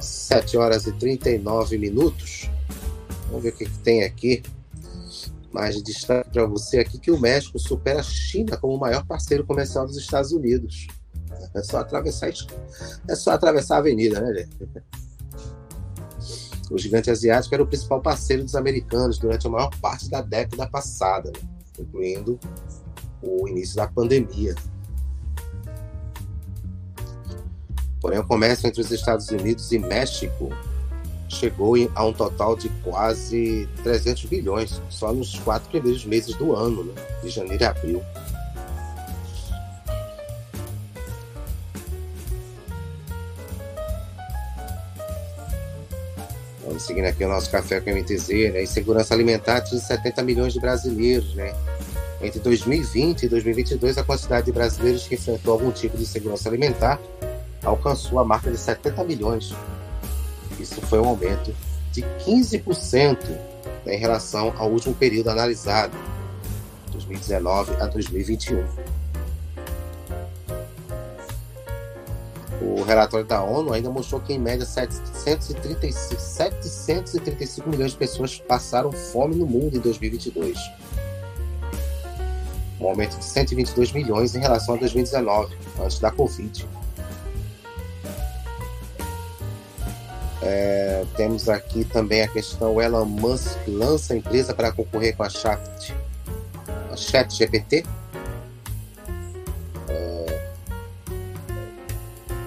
7 0.00 0.56
horas 0.56 0.86
e 0.86 0.92
39 0.92 1.78
minutos. 1.78 2.50
Vamos 3.28 3.44
ver 3.44 3.50
o 3.50 3.52
que, 3.52 3.66
que 3.66 3.78
tem 3.78 4.02
aqui. 4.02 4.42
Mais 5.52 5.76
de 5.76 5.82
destaque 5.84 6.30
para 6.30 6.44
você 6.44 6.80
aqui 6.80 6.98
que 6.98 7.12
o 7.12 7.20
México 7.20 7.58
supera 7.58 8.00
a 8.00 8.02
China 8.02 8.56
como 8.56 8.74
o 8.74 8.80
maior 8.80 9.06
parceiro 9.06 9.44
comercial 9.44 9.86
dos 9.86 9.96
Estados 9.96 10.32
Unidos. 10.32 10.88
É 11.54 11.62
só 11.62 11.78
atravessar, 11.78 12.30
é 13.08 13.14
só 13.14 13.32
atravessar 13.32 13.76
a 13.76 13.78
avenida, 13.78 14.20
né, 14.20 14.34
gente? 14.34 14.56
O 16.70 16.78
gigante 16.78 17.10
asiático 17.10 17.54
era 17.54 17.62
o 17.62 17.66
principal 17.66 18.00
parceiro 18.00 18.42
dos 18.42 18.56
americanos 18.56 19.18
durante 19.18 19.46
a 19.46 19.50
maior 19.50 19.70
parte 19.80 20.10
da 20.10 20.20
década 20.20 20.66
passada, 20.66 21.30
né? 21.30 21.48
incluindo 21.78 22.38
o 23.22 23.46
início 23.46 23.76
da 23.76 23.86
pandemia. 23.86 24.54
Porém, 28.00 28.18
o 28.18 28.26
comércio 28.26 28.66
entre 28.66 28.80
os 28.80 28.90
Estados 28.90 29.28
Unidos 29.28 29.70
e 29.72 29.78
México 29.78 30.50
chegou 31.28 31.74
a 31.94 32.04
um 32.04 32.12
total 32.12 32.56
de 32.56 32.68
quase 32.82 33.68
300 33.82 34.24
bilhões 34.26 34.80
só 34.88 35.12
nos 35.12 35.38
quatro 35.40 35.68
primeiros 35.70 36.04
meses 36.04 36.34
do 36.36 36.54
ano, 36.54 36.84
né? 36.84 36.94
de 37.22 37.28
janeiro 37.28 37.62
e 37.62 37.66
abril. 37.66 38.02
Vamos 46.66 46.82
seguindo 46.82 47.04
aqui 47.04 47.24
o 47.24 47.28
nosso 47.28 47.48
café 47.48 47.80
com 47.80 47.90
MTZ, 47.90 48.52
né? 48.52 48.64
Insegurança 48.64 49.14
alimentar 49.14 49.58
atinge 49.58 49.80
70 49.80 50.22
milhões 50.24 50.52
de 50.52 50.58
brasileiros, 50.58 51.32
né? 51.36 51.54
Entre 52.20 52.40
2020 52.40 53.22
e 53.22 53.28
2022, 53.28 53.96
a 53.96 54.02
quantidade 54.02 54.46
de 54.46 54.52
brasileiros 54.52 55.06
que 55.06 55.14
enfrentou 55.14 55.52
algum 55.52 55.70
tipo 55.70 55.96
de 55.96 56.02
insegurança 56.02 56.48
alimentar 56.48 56.98
alcançou 57.62 58.18
a 58.18 58.24
marca 58.24 58.50
de 58.50 58.58
70 58.58 59.04
milhões. 59.04 59.54
Isso 60.58 60.80
foi 60.82 60.98
um 60.98 61.06
aumento 61.06 61.54
de 61.92 62.02
15% 62.02 63.28
né, 63.84 63.94
em 63.94 63.98
relação 63.98 64.52
ao 64.58 64.68
último 64.68 64.94
período 64.94 65.30
analisado, 65.30 65.96
2019 66.90 67.76
a 67.80 67.86
2021. 67.86 68.64
Relatório 72.86 73.26
da 73.26 73.42
ONU 73.42 73.72
ainda 73.72 73.90
mostrou 73.90 74.20
que, 74.20 74.32
em 74.32 74.38
média, 74.38 74.64
735, 74.64 76.20
735 76.20 77.68
milhões 77.68 77.92
de 77.92 77.98
pessoas 77.98 78.38
passaram 78.38 78.92
fome 78.92 79.34
no 79.34 79.46
mundo 79.46 79.76
em 79.76 79.80
2022. 79.80 80.58
Um 82.80 82.88
aumento 82.88 83.18
de 83.18 83.24
122 83.24 83.92
milhões 83.92 84.34
em 84.34 84.38
relação 84.38 84.74
a 84.74 84.78
2019, 84.78 85.56
antes 85.80 85.98
da 85.98 86.10
Covid. 86.10 86.66
É, 90.42 91.04
temos 91.16 91.48
aqui 91.48 91.84
também 91.84 92.22
a 92.22 92.28
questão 92.28 92.80
Elon 92.80 93.04
Musk 93.04 93.58
lança 93.66 94.14
a 94.14 94.16
empresa 94.16 94.54
para 94.54 94.70
concorrer 94.70 95.16
com 95.16 95.24
a 95.24 95.28
Chat, 95.28 95.92
a 96.92 96.96
Chat 96.96 97.34
GPT. 97.34 97.84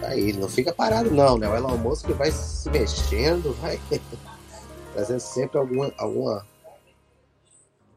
Aí 0.09 0.33
não 0.33 0.49
fica 0.49 0.73
parado 0.73 1.11
não, 1.11 1.37
né? 1.37 1.47
O 1.47 1.55
Elon 1.55 1.77
Musk 1.77 2.07
vai 2.09 2.31
se 2.31 2.69
mexendo, 2.69 3.55
vai 3.61 3.79
trazendo 4.93 5.19
sempre 5.19 5.57
alguma 5.57 5.93
alguma 5.97 6.45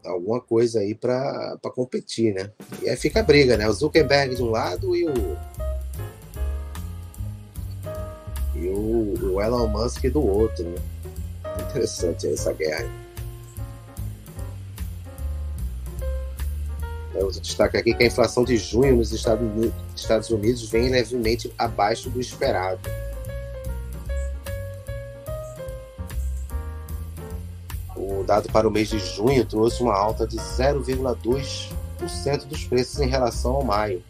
alguma 0.05 0.41
coisa 0.41 0.81
aí 0.81 0.95
para 0.95 1.59
competir, 1.75 2.35
né? 2.35 2.51
E 2.83 2.89
aí 2.89 2.97
fica 2.97 3.21
a 3.21 3.23
briga, 3.23 3.57
né? 3.57 3.69
O 3.69 3.73
Zuckerberg 3.73 4.35
de 4.35 4.43
um 4.43 4.51
lado 4.51 4.95
e 4.95 5.07
o 5.07 5.13
e 8.55 8.69
o, 8.69 9.35
o 9.35 9.43
Elon 9.43 9.69
Musk 9.69 10.05
do 10.09 10.25
outro. 10.25 10.65
Né? 10.65 10.77
Interessante 11.69 12.27
essa 12.27 12.53
guerra. 12.53 13.02
Eu 17.15 17.31
destaque 17.31 17.77
aqui 17.77 17.95
que 17.95 18.03
a 18.03 18.07
inflação 18.07 18.43
de 18.45 18.57
junho 18.57 18.97
nos 18.97 19.13
Estados 19.13 19.45
Unidos, 19.45 19.75
Estados 19.95 20.31
Unidos 20.31 20.71
vem 20.71 20.89
levemente 20.89 21.53
abaixo 21.59 22.09
do 22.09 22.19
esperado. 22.21 22.81
O 27.95 28.25
dado 28.25 28.51
para 28.51 28.67
o 28.67 28.71
mês 28.71 28.89
de 28.89 28.99
junho 28.99 29.45
trouxe 29.45 29.83
uma 29.83 29.95
alta 29.95 30.27
de 30.27 30.37
0,2% 30.37 32.47
dos 32.47 32.65
preços 32.65 32.99
em 33.01 33.09
relação 33.09 33.57
ao 33.57 33.65
maio, 33.65 34.03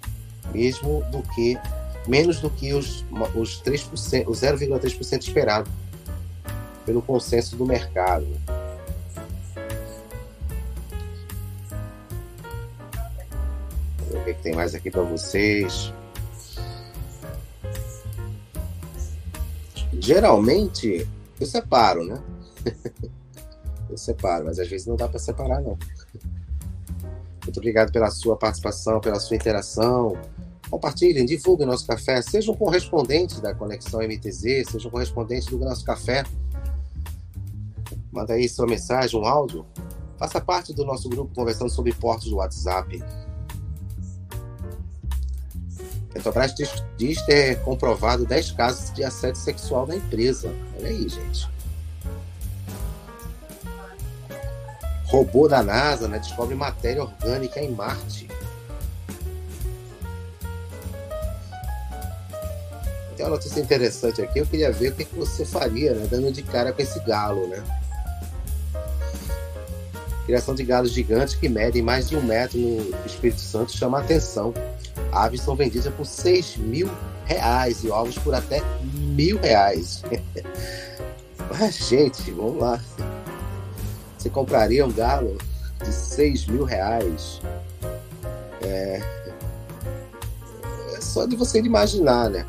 mesmo 0.53 1.03
do 1.11 1.23
que 1.35 1.59
menos 2.07 2.39
do 2.41 2.51
que 2.51 2.73
os, 2.73 3.05
os 3.35 3.61
3%, 3.63 4.27
o 4.27 4.33
0,3% 4.33 5.23
esperado 5.23 5.71
pelo 6.85 7.03
consenso 7.03 7.57
do 7.57 7.65
mercado. 7.65 8.27
Tem 14.43 14.55
mais 14.55 14.75
aqui 14.75 14.91
para 14.91 15.03
vocês. 15.03 15.93
Geralmente 19.99 21.09
eu 21.41 21.47
separo, 21.47 22.05
né? 22.05 22.21
eu 23.89 23.97
separo, 23.97 24.45
mas 24.47 24.59
às 24.59 24.69
vezes 24.69 24.87
não 24.87 24.97
dá 24.97 25.09
para 25.09 25.19
separar 25.19 25.61
não. 25.61 25.79
Muito 27.45 27.59
obrigado 27.59 27.93
pela 27.93 28.11
sua 28.11 28.37
participação, 28.37 29.01
pela 29.01 29.19
sua 29.21 29.37
interação. 29.37 30.17
Compartilhem, 30.71 31.27
divulguem 31.27 31.67
nosso 31.67 31.87
café, 31.87 32.23
sejam 32.23 32.55
correspondentes 32.55 33.41
da 33.41 33.55
Conexão 33.55 34.01
MTZ, 34.01 34.71
sejam 34.71 34.91
correspondentes 34.91 35.49
do 35.49 35.59
nosso 35.59 35.85
café. 35.85 36.25
Manda 38.11 38.35
aí 38.35 38.49
sua 38.49 38.67
mensagem, 38.67 39.21
um 39.21 39.25
áudio. 39.25 39.67
Faça 40.19 40.41
parte 40.41 40.73
do 40.73 40.85
nosso 40.85 41.09
grupo 41.09 41.35
conversando 41.35 41.71
sobre 41.71 41.93
portos 41.93 42.29
do 42.29 42.37
WhatsApp. 42.37 43.03
Petrobras 46.13 46.55
diz, 46.55 46.71
diz 46.97 47.23
ter 47.23 47.61
comprovado 47.63 48.27
10 48.27 48.53
casos 48.53 48.93
de 48.93 49.03
assédio 49.03 49.41
sexual 49.41 49.87
na 49.87 49.97
empresa. 49.97 50.53
Olha 50.79 50.89
aí, 50.89 51.09
gente. 51.09 51.51
Robô 55.07 55.49
da 55.49 55.63
NASA 55.63 56.09
né, 56.09 56.19
descobre 56.19 56.55
matéria 56.55 57.03
orgânica 57.03 57.61
em 57.61 57.71
Marte. 57.71 58.29
tem 63.23 63.27
uma 63.27 63.37
notícia 63.37 63.61
interessante 63.61 64.21
aqui. 64.21 64.41
Eu 64.41 64.47
queria 64.47 64.73
ver 64.73 64.89
o 64.89 64.95
que, 64.95 65.05
você 65.15 65.45
faria, 65.45 65.95
né? 65.95 66.07
Dando 66.11 66.33
de 66.33 66.43
cara 66.43 66.73
com 66.73 66.83
esse 66.83 66.99
galo, 67.01 67.47
né? 67.47 67.63
Criação 70.27 70.55
de 70.55 70.65
galos 70.65 70.91
gigantes 70.91 71.35
que 71.35 71.49
medem 71.49 71.83
mais 71.83 72.09
de 72.09 72.17
um 72.17 72.23
metro 72.23 72.59
no 72.59 73.07
Espírito 73.07 73.41
Santo 73.41 73.77
chama 73.77 73.99
a 73.99 74.01
atenção. 74.01 74.53
Aves 75.13 75.43
são 75.43 75.55
vendidas 75.55 75.93
por 75.95 76.07
6 76.07 76.57
mil 76.57 76.91
reais 77.27 77.85
e 77.85 77.91
ovos 77.91 78.17
por 78.19 78.35
até 78.35 78.63
mil 78.83 79.39
reais. 79.39 80.03
Mas, 81.51 81.77
gente, 81.87 82.31
vamos 82.31 82.61
lá. 82.61 82.81
Você 84.17 84.31
compraria 84.31 84.87
um 84.87 84.93
galo 84.93 85.37
de 85.85 85.93
6 85.93 86.47
mil 86.47 86.65
reais? 86.65 87.41
É... 88.63 89.01
é 90.95 91.01
só 91.01 91.27
de 91.27 91.37
você 91.37 91.59
imaginar, 91.59 92.31
né? 92.31 92.47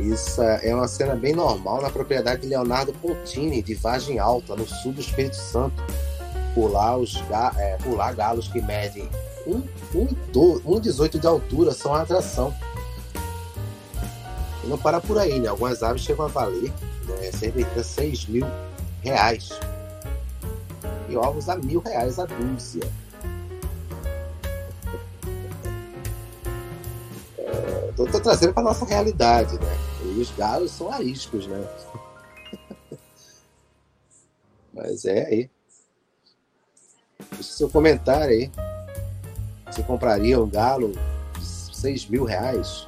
Isso 0.00 0.42
é 0.42 0.74
uma 0.74 0.88
cena 0.88 1.14
bem 1.14 1.34
normal 1.34 1.80
na 1.80 1.88
propriedade 1.88 2.42
de 2.42 2.48
Leonardo 2.48 2.92
Pontini, 2.94 3.62
de 3.62 3.74
Vargem 3.74 4.18
Alta, 4.18 4.56
no 4.56 4.66
sul 4.66 4.92
do 4.92 5.00
Espírito 5.00 5.36
Santo. 5.36 5.80
Por 6.54 6.72
lá, 6.72 6.96
os 6.96 7.22
é, 7.58 7.76
por 7.76 7.96
lá 7.96 8.12
galos 8.12 8.48
que 8.48 8.60
medem 8.60 9.08
1,18 9.46 11.18
de 11.18 11.26
altura 11.26 11.72
são 11.72 11.94
a 11.94 12.02
atração. 12.02 12.54
E 14.62 14.66
não 14.66 14.78
para 14.78 15.00
por 15.00 15.18
aí, 15.18 15.38
né? 15.38 15.48
Algumas 15.48 15.82
aves 15.82 16.02
chegam 16.02 16.24
a 16.24 16.28
valer 16.28 16.72
né, 17.06 17.30
cerca 17.32 17.62
de 17.62 17.84
6 17.84 18.26
mil 18.26 18.46
reais. 19.02 19.50
E 21.08 21.16
ovos 21.16 21.48
a 21.48 21.56
mil 21.56 21.80
reais 21.80 22.18
a 22.18 22.24
dúzia. 22.24 22.82
É, 27.38 27.92
tô, 27.94 28.06
tô 28.06 28.20
trazendo 28.20 28.54
para 28.54 28.62
nossa 28.62 28.86
realidade, 28.86 29.54
né? 29.58 29.78
E 30.02 30.20
os 30.20 30.30
galos 30.32 30.70
são 30.70 30.90
ariscos, 30.90 31.46
né? 31.46 31.62
Mas 34.72 35.04
é 35.04 35.26
aí. 35.26 35.50
Deixe 37.32 37.52
seu 37.52 37.68
comentário 37.68 38.30
aí. 38.30 38.50
Você 39.74 39.82
compraria 39.82 40.40
um 40.40 40.48
galo 40.48 40.92
de 41.36 41.44
6 41.44 42.06
mil 42.06 42.24
reais? 42.24 42.86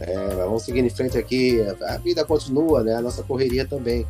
É, 0.00 0.34
vamos 0.34 0.64
seguir 0.64 0.84
em 0.84 0.90
frente 0.90 1.16
aqui. 1.16 1.60
A 1.82 1.96
vida 1.98 2.24
continua, 2.24 2.82
né? 2.82 2.96
A 2.96 3.00
nossa 3.00 3.22
correria 3.22 3.64
também. 3.64 4.04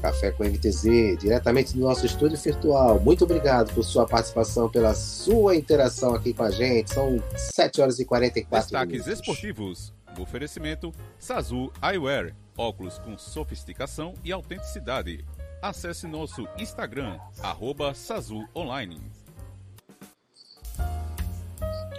Café 0.00 0.30
com 0.30 0.42
MTZ, 0.42 1.18
diretamente 1.18 1.74
do 1.74 1.80
nosso 1.80 2.06
estúdio 2.06 2.38
virtual. 2.38 2.98
Muito 2.98 3.24
obrigado 3.24 3.74
por 3.74 3.84
sua 3.84 4.06
participação, 4.06 4.70
pela 4.70 4.94
sua 4.94 5.54
interação 5.54 6.14
aqui 6.14 6.32
com 6.32 6.42
a 6.42 6.50
gente. 6.50 6.94
São 6.94 7.22
7 7.36 7.82
horas 7.82 7.98
e 7.98 8.06
44 8.06 8.64
Destaques 8.70 9.04
minutos. 9.04 9.20
esportivos. 9.20 9.92
O 10.18 10.22
oferecimento 10.22 10.90
Sazu 11.18 11.70
Eyewear. 11.82 12.34
Óculos 12.56 12.98
com 12.98 13.18
sofisticação 13.18 14.14
e 14.24 14.32
autenticidade. 14.32 15.22
Acesse 15.62 16.06
nosso 16.06 16.48
Instagram, 16.56 17.18
arroba 17.42 17.92
Sazu 17.92 18.48
Online. 18.56 18.98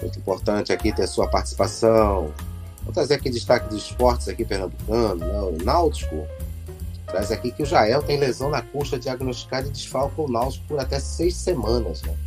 Muito 0.02 0.17
importante 0.17 0.74
aqui 0.74 0.91
ter 0.91 1.06
sua 1.06 1.30
participação. 1.30 2.34
Vou 2.82 2.91
trazer 2.91 3.13
aqui 3.13 3.30
destaque 3.30 3.69
dos 3.69 3.84
esportes 3.84 4.28
aqui 4.28 4.43
pernambucano, 4.43 5.24
né? 5.24 5.41
o 5.41 5.63
Náutico. 5.63 6.28
Traz 7.06 7.32
aqui 7.32 7.52
que 7.52 7.62
o 7.62 7.65
Jael 7.65 8.02
tem 8.02 8.17
lesão 8.17 8.50
na 8.50 8.63
coxa 8.63 8.97
diagnosticada 8.97 9.67
e 9.67 9.71
desfalca 9.71 10.19
o 10.19 10.28
Náutico 10.28 10.65
por 10.67 10.80
até 10.80 11.00
seis 11.00 11.36
semanas. 11.36 12.02
Né? 12.02 12.17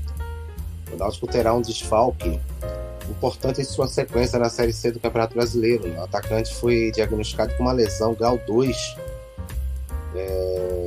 O 0.92 0.96
Náutico 0.96 1.26
terá 1.26 1.52
um 1.52 1.62
desfalque 1.62 2.38
importante 3.10 3.60
em 3.60 3.64
sua 3.64 3.88
sequência 3.88 4.38
na 4.38 4.48
Série 4.48 4.72
C 4.72 4.92
do 4.92 5.00
Campeonato 5.00 5.34
Brasileiro. 5.34 5.88
Né? 5.88 5.98
O 5.98 6.04
atacante 6.04 6.54
foi 6.54 6.92
diagnosticado 6.92 7.56
com 7.56 7.64
uma 7.64 7.72
lesão 7.72 8.14
grau 8.14 8.38
2 8.46 8.96
é... 10.14 10.83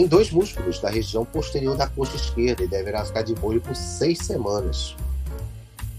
em 0.00 0.06
dois 0.06 0.30
músculos 0.30 0.80
da 0.80 0.88
região 0.88 1.26
posterior 1.26 1.76
da 1.76 1.86
coxa 1.86 2.16
esquerda 2.16 2.64
e 2.64 2.66
deverá 2.66 3.04
ficar 3.04 3.20
de 3.20 3.38
molho 3.38 3.60
por 3.60 3.76
seis 3.76 4.18
semanas. 4.20 4.96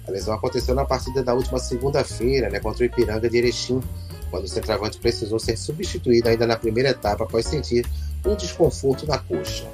A 0.08 0.12
lesão 0.12 0.34
aconteceu 0.34 0.74
na 0.74 0.84
partida 0.84 1.22
da 1.24 1.36
última 1.36 1.60
segunda-feira, 1.60 2.50
né, 2.50 2.60
contra 2.60 2.82
o 2.82 2.86
Ipiranga 2.88 3.30
de 3.30 3.38
Erechim, 3.38 3.80
quando 4.32 4.46
o 4.46 4.48
centroavante 4.48 4.98
precisou 4.98 5.38
ser 5.38 5.56
substituído 5.56 6.30
ainda 6.30 6.48
na 6.48 6.58
primeira 6.58 6.90
etapa 6.90 7.26
após 7.26 7.46
sentir 7.46 7.86
um 8.26 8.36
desconforto 8.36 9.06
na 9.06 9.20
coxa. 9.20 9.68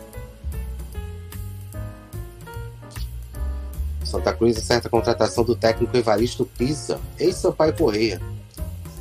Santa 4.04 4.34
Cruz 4.34 4.58
acerta 4.58 4.90
a 4.90 4.92
contratação 4.92 5.46
do 5.46 5.56
técnico 5.56 5.96
Evaristo 5.96 6.46
Pisa, 6.46 7.00
ex-Sampaio 7.18 7.74
Correia. 7.74 8.22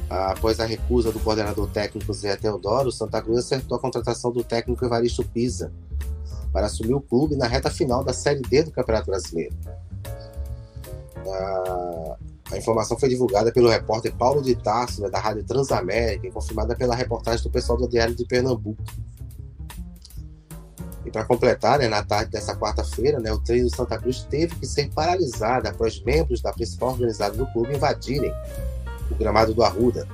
Após 0.09 0.61
a 0.61 0.65
recusa 0.65 1.11
do 1.11 1.19
coordenador 1.19 1.69
técnico 1.69 2.13
Zé 2.15 2.37
Teodoro, 2.37 2.93
Santa 2.93 3.21
Cruz 3.21 3.41
acertou 3.41 3.77
a 3.77 3.81
contratação 3.81 4.31
do 4.31 4.45
técnico 4.45 4.85
Evaristo 4.85 5.25
Pisa 5.25 5.73
para 6.53 6.67
assumir 6.67 6.95
o 6.95 7.01
clube 7.01 7.35
na 7.37 7.47
reta 7.47 7.71
final 7.71 8.05
da 8.05 8.13
Série 8.13 8.41
D 8.41 8.63
do 8.63 8.71
Campeonato 8.71 9.07
Brasileiro. 9.07 9.55
A, 11.27 12.17
a 12.53 12.57
informação 12.57 12.97
foi 12.97 13.09
divulgada 13.09 13.51
pelo 13.53 13.69
repórter 13.69 14.15
Paulo 14.15 14.41
de 14.41 14.55
Tarso, 14.55 15.03
né, 15.03 15.11
da 15.11 15.19
Rádio 15.19 15.43
Transamérica, 15.43 16.29
e 16.29 16.31
confirmada 16.31 16.77
pela 16.77 16.95
reportagem 16.95 17.43
do 17.43 17.51
pessoal 17.51 17.77
do 17.77 17.89
Diário 17.89 18.15
de 18.15 18.25
Pernambuco. 18.25 18.83
E 21.05 21.11
para 21.11 21.25
completar, 21.25 21.81
né, 21.81 21.89
na 21.89 22.05
tarde 22.05 22.31
dessa 22.31 22.55
quarta-feira, 22.55 23.19
né, 23.19 23.33
o 23.33 23.41
treino 23.41 23.69
do 23.69 23.75
Santa 23.75 23.99
Cruz 23.99 24.23
teve 24.23 24.55
que 24.55 24.67
ser 24.67 24.89
paralisado 24.93 25.69
após 25.69 26.01
membros 26.03 26.41
da 26.41 26.53
principal 26.53 26.91
organizada 26.91 27.37
do 27.37 27.47
clube 27.49 27.75
invadirem 27.75 28.33
o 29.11 29.15
gramado 29.15 29.55
do 29.55 29.63
Arruda, 29.63 30.07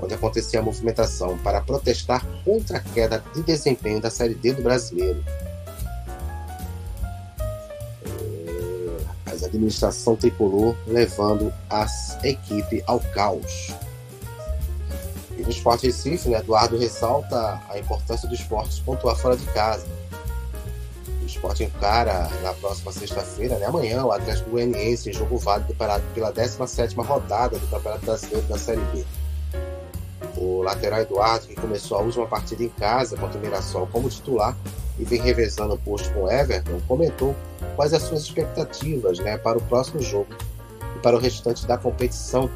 onde 0.00 0.14
acontecia 0.14 0.60
a 0.60 0.62
movimentação, 0.62 1.38
para 1.38 1.60
protestar 1.60 2.26
contra 2.44 2.78
a 2.78 2.80
queda 2.80 3.22
de 3.34 3.42
desempenho 3.42 4.00
da 4.00 4.10
Série 4.10 4.34
D 4.34 4.52
do 4.52 4.62
brasileiro. 4.62 5.22
a 9.44 9.46
administração 9.46 10.16
tricolor 10.16 10.76
levando 10.86 11.52
a 11.68 11.86
equipe 12.22 12.82
ao 12.86 13.00
caos. 13.00 13.72
E 15.36 15.42
no 15.42 15.50
Esporte 15.50 15.86
Recife, 15.86 16.28
né, 16.28 16.38
Eduardo 16.38 16.78
ressalta 16.78 17.60
a 17.68 17.78
importância 17.78 18.28
do 18.28 18.34
esporte 18.34 18.80
pontuar 18.82 19.16
fora 19.16 19.36
de 19.36 19.46
casa. 19.46 19.86
Esporte 21.42 21.64
encara 21.64 22.30
na 22.40 22.54
próxima 22.54 22.92
sexta-feira, 22.92 23.58
né, 23.58 23.66
amanhã, 23.66 24.04
o 24.04 24.12
Atlético 24.12 24.50
Goianiense 24.50 25.12
jogo 25.12 25.36
válido 25.38 25.74
pela 25.74 25.98
17ª 25.98 27.04
rodada 27.04 27.58
do 27.58 27.66
Campeonato 27.66 28.06
Brasileiro 28.06 28.46
da 28.46 28.56
Série 28.56 28.80
B. 28.92 29.04
O 30.36 30.62
lateral 30.62 31.00
Eduardo, 31.00 31.48
que 31.48 31.56
começou 31.56 31.98
a 31.98 32.00
última 32.00 32.28
partida 32.28 32.62
em 32.62 32.68
casa 32.68 33.16
contra 33.16 33.36
o 33.36 33.40
Mirassol 33.42 33.88
como 33.90 34.08
titular 34.08 34.56
e 35.00 35.04
vem 35.04 35.20
revezando 35.20 35.74
o 35.74 35.78
posto 35.78 36.12
com 36.14 36.22
o 36.22 36.30
Everton, 36.30 36.80
comentou 36.86 37.34
quais 37.74 37.92
as 37.92 38.02
suas 38.02 38.22
expectativas 38.22 39.18
né, 39.18 39.36
para 39.36 39.58
o 39.58 39.62
próximo 39.62 40.00
jogo 40.00 40.32
e 40.96 41.00
para 41.00 41.16
o 41.16 41.18
restante 41.18 41.66
da 41.66 41.76
competição. 41.76 42.48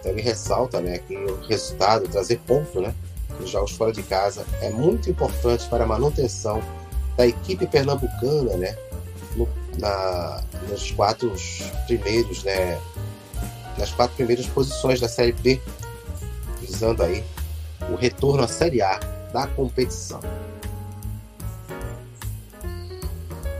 Então 0.00 0.10
ele 0.10 0.20
ressalta 0.20 0.80
né, 0.80 0.98
que 0.98 1.16
o 1.16 1.40
resultado, 1.42 2.08
trazer 2.08 2.40
ponto 2.40 2.80
né, 2.80 2.92
nos 3.38 3.50
jogos 3.50 3.70
fora 3.70 3.92
de 3.92 4.02
casa, 4.02 4.44
é 4.60 4.70
muito 4.70 5.08
importante 5.08 5.68
para 5.68 5.84
a 5.84 5.86
manutenção 5.86 6.60
da 7.16 7.26
equipe 7.26 7.66
pernambucana 7.66 8.56
né, 8.56 8.76
no, 9.36 9.48
na, 9.78 10.42
nos 10.68 10.90
quatro 10.90 11.32
primeiros, 11.86 12.44
né, 12.44 12.80
nas 13.78 13.90
quatro 13.92 14.16
primeiras 14.16 14.46
posições 14.46 15.00
da 15.00 15.08
Série 15.08 15.32
B, 15.32 15.60
visando 16.60 17.02
aí 17.02 17.24
o 17.90 17.96
retorno 17.96 18.42
à 18.42 18.48
Série 18.48 18.82
A 18.82 18.98
da 19.32 19.46
competição. 19.46 20.20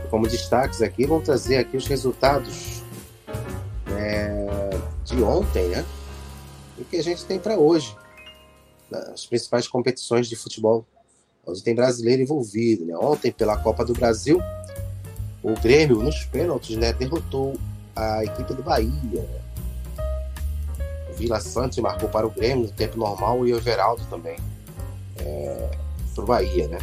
como 0.09 0.27
destaques 0.27 0.81
aqui, 0.81 1.05
vamos 1.05 1.25
trazer 1.25 1.57
aqui 1.57 1.77
os 1.77 1.85
resultados 1.85 2.81
é, 3.87 4.69
de 5.05 5.21
ontem, 5.21 5.67
né? 5.69 5.85
E 6.77 6.83
que 6.83 6.97
a 6.97 7.03
gente 7.03 7.25
tem 7.25 7.39
para 7.39 7.57
hoje. 7.57 7.95
As 9.13 9.25
principais 9.25 9.67
competições 9.67 10.27
de 10.27 10.35
futebol, 10.35 10.85
onde 11.47 11.63
tem 11.63 11.73
brasileiro 11.73 12.21
envolvido. 12.21 12.85
Né? 12.85 12.95
Ontem, 12.97 13.31
pela 13.31 13.57
Copa 13.57 13.85
do 13.85 13.93
Brasil, 13.93 14.41
o 15.41 15.53
Grêmio, 15.53 16.03
nos 16.03 16.25
pênaltis, 16.25 16.75
né, 16.75 16.91
derrotou 16.91 17.55
a 17.95 18.23
equipe 18.23 18.53
do 18.53 18.61
Bahia. 18.61 19.25
O 21.09 21.13
Vila 21.13 21.39
Santos 21.39 21.77
marcou 21.79 22.09
para 22.09 22.27
o 22.27 22.29
Grêmio 22.29 22.65
no 22.65 22.71
tempo 22.71 22.97
normal 22.97 23.47
e 23.47 23.53
o 23.53 23.57
Everaldo 23.57 24.03
também 24.09 24.35
é, 25.19 25.69
para 26.13 26.23
o 26.23 26.27
Bahia, 26.27 26.67
né? 26.67 26.79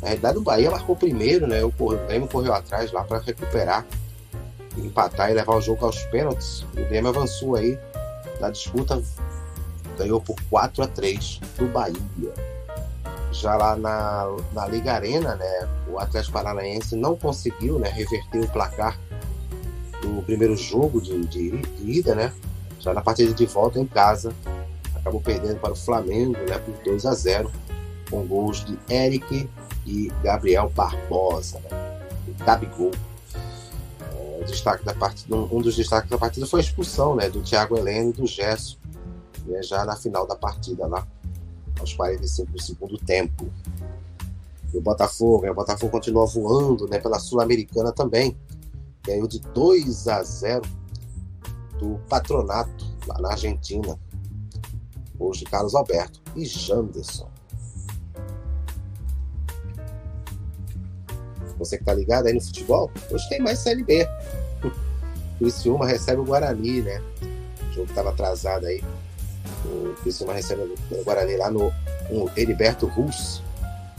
Na 0.00 0.08
realidade, 0.08 0.38
o 0.38 0.42
Bahia 0.42 0.70
marcou 0.70 0.94
primeiro, 0.94 1.46
né? 1.46 1.64
O 1.64 1.72
Grêmio 2.06 2.28
correu 2.28 2.54
atrás 2.54 2.92
lá 2.92 3.02
para 3.04 3.18
recuperar, 3.18 3.86
empatar 4.76 5.30
e 5.30 5.34
levar 5.34 5.56
o 5.56 5.60
jogo 5.60 5.84
aos 5.84 5.98
pênaltis. 6.04 6.62
O 6.72 6.88
Grêmio 6.88 7.08
avançou 7.08 7.56
aí 7.56 7.78
na 8.40 8.50
disputa, 8.50 9.02
ganhou 9.98 10.20
por 10.20 10.36
4 10.48 10.84
a 10.84 10.86
3 10.86 11.40
do 11.58 11.66
Bahia. 11.66 12.53
Já 13.34 13.56
lá 13.56 13.76
na, 13.76 14.36
na 14.52 14.66
Liga 14.66 14.92
Arena, 14.92 15.34
né? 15.34 15.68
O 15.88 15.98
Atlético 15.98 16.32
Paranaense 16.34 16.94
não 16.94 17.16
conseguiu 17.16 17.78
né, 17.78 17.88
reverter 17.88 18.40
o 18.40 18.48
placar 18.48 18.98
do 20.00 20.22
primeiro 20.22 20.56
jogo 20.56 21.00
de, 21.00 21.26
de, 21.26 21.50
de 21.50 21.90
ida, 21.90 22.14
né? 22.14 22.32
Já 22.78 22.94
na 22.94 23.02
partida 23.02 23.34
de 23.34 23.46
volta 23.46 23.80
em 23.80 23.86
casa, 23.86 24.32
acabou 24.94 25.20
perdendo 25.20 25.58
para 25.58 25.72
o 25.72 25.76
Flamengo, 25.76 26.38
né? 26.48 26.58
Por 26.58 26.74
2 26.84 27.06
a 27.06 27.14
0 27.14 27.50
com 28.08 28.24
gols 28.24 28.64
de 28.64 28.78
Eric 28.88 29.48
e 29.84 30.12
Gabriel 30.22 30.70
Barbosa, 30.70 31.60
né? 31.60 32.00
Gabigol. 32.44 32.92
É, 34.00 34.44
destaque 34.44 34.84
da 34.84 34.94
partida, 34.94 35.34
um 35.34 35.60
dos 35.60 35.76
destaques 35.76 36.08
da 36.08 36.18
partida 36.18 36.46
foi 36.46 36.60
a 36.60 36.62
expulsão 36.62 37.16
né, 37.16 37.28
do 37.28 37.42
Thiago 37.42 37.76
Heleno 37.76 38.10
e 38.10 38.12
do 38.12 38.26
Gesso, 38.26 38.78
né, 39.46 39.62
já 39.62 39.84
na 39.84 39.96
final 39.96 40.26
da 40.26 40.36
partida, 40.36 40.86
lá 40.86 41.06
aos 41.84 41.92
45 41.92 42.50
do 42.50 42.62
segundo 42.62 42.98
tempo. 42.98 43.48
E 44.72 44.76
o 44.76 44.80
Botafogo, 44.80 45.42
né, 45.42 45.50
o 45.50 45.54
Botafogo 45.54 45.92
continua 45.92 46.26
voando 46.26 46.88
né, 46.88 46.98
pela 46.98 47.18
Sul-Americana 47.18 47.92
também. 47.92 48.36
Ganhou 49.06 49.28
de 49.28 49.38
2 49.38 50.08
a 50.08 50.22
0 50.22 50.62
do 51.78 52.00
Patronato, 52.08 52.84
lá 53.06 53.20
na 53.20 53.30
Argentina. 53.32 53.98
Hoje, 55.18 55.44
Carlos 55.44 55.74
Alberto 55.74 56.20
e 56.34 56.44
Janderson. 56.44 57.30
Você 61.58 61.78
que 61.78 61.84
tá 61.84 61.94
ligado 61.94 62.26
aí 62.26 62.32
no 62.32 62.40
futebol, 62.40 62.90
hoje 63.10 63.28
tem 63.28 63.40
mais 63.40 63.60
Série 63.60 63.84
B. 63.84 64.08
Criciúma 65.38 65.86
recebe 65.86 66.20
o 66.20 66.24
Guarani, 66.24 66.82
né? 66.82 67.00
O 67.70 67.72
jogo 67.72 67.88
estava 67.88 68.10
atrasado 68.10 68.66
aí. 68.66 68.82
O 69.64 69.94
Criciúma 70.02 70.34
recebe 70.34 70.74
Guarani 71.04 71.36
lá 71.36 71.50
no, 71.50 71.72
no 72.10 72.30
Heriberto 72.36 72.86
Russo. 72.86 73.42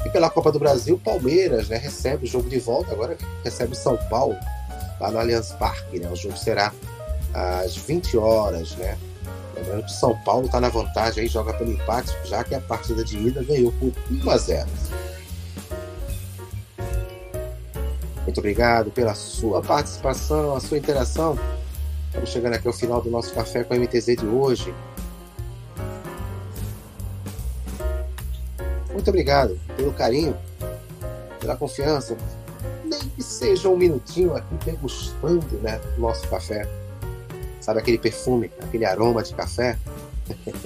E 0.06 0.10
pela 0.10 0.30
Copa 0.30 0.51
do 0.51 0.60
Brasil, 0.60 0.99
Palmeiras, 1.04 1.67
né? 1.67 1.78
Recebe 1.78 2.25
o 2.25 2.28
jogo 2.28 2.47
de 2.47 2.60
volta, 2.60 2.91
agora 2.91 3.17
recebe 3.43 3.73
o 3.73 3.75
São 3.75 3.97
Paulo, 4.10 4.38
lá 4.99 5.10
no 5.10 5.19
Allianz 5.19 5.51
Parque, 5.54 5.99
né? 5.99 6.10
O 6.10 6.15
jogo 6.15 6.38
será 6.38 6.71
às 7.34 7.75
20 7.75 8.15
horas, 8.17 8.75
né? 8.75 8.97
Lembrando 9.56 9.86
que 9.86 9.91
o 9.91 9.95
São 9.95 10.15
Paulo 10.23 10.45
está 10.45 10.62
na 10.62 10.69
vantagem 10.69 11.23
aí, 11.23 11.30
joga 11.30 11.54
pelo 11.54 11.71
empate, 11.71 12.15
já 12.25 12.43
que 12.43 12.54
a 12.54 12.62
partida 12.62 13.04
de 13.04 13.17
ida 13.17 13.43
ganhou 13.43 13.71
por 13.73 13.91
1 14.12 14.30
a 14.30 14.38
0. 14.38 14.67
Muito 18.23 18.39
obrigado 18.39 18.91
pela 18.91 19.15
sua 19.15 19.62
participação, 19.62 20.56
a 20.56 20.60
sua 20.60 20.78
interação. 20.78 21.38
Estamos 22.08 22.30
chegando 22.30 22.54
aqui 22.54 22.67
ao 22.67 22.73
final 22.73 23.01
do 23.01 23.10
nosso 23.10 23.34
café 23.34 23.63
com 23.63 23.73
a 23.73 23.78
MTZ 23.78 24.17
de 24.17 24.25
hoje. 24.25 24.73
Muito 28.95 29.10
obrigado 29.10 29.60
pelo 29.75 29.91
carinho, 29.91 30.38
pela 31.41 31.58
confiança. 31.58 32.15
Nem 32.86 32.97
que 32.97 33.21
seja 33.21 33.67
um 33.67 33.75
minutinho 33.75 34.34
aqui 34.34 34.55
degustando 34.63 35.45
né, 35.58 35.81
nosso 35.97 36.25
café. 36.29 36.65
Sabe 37.60 37.79
aquele 37.79 37.97
perfume, 37.97 38.49
aquele 38.62 38.86
aroma 38.86 39.21
de 39.21 39.34
café? 39.34 39.77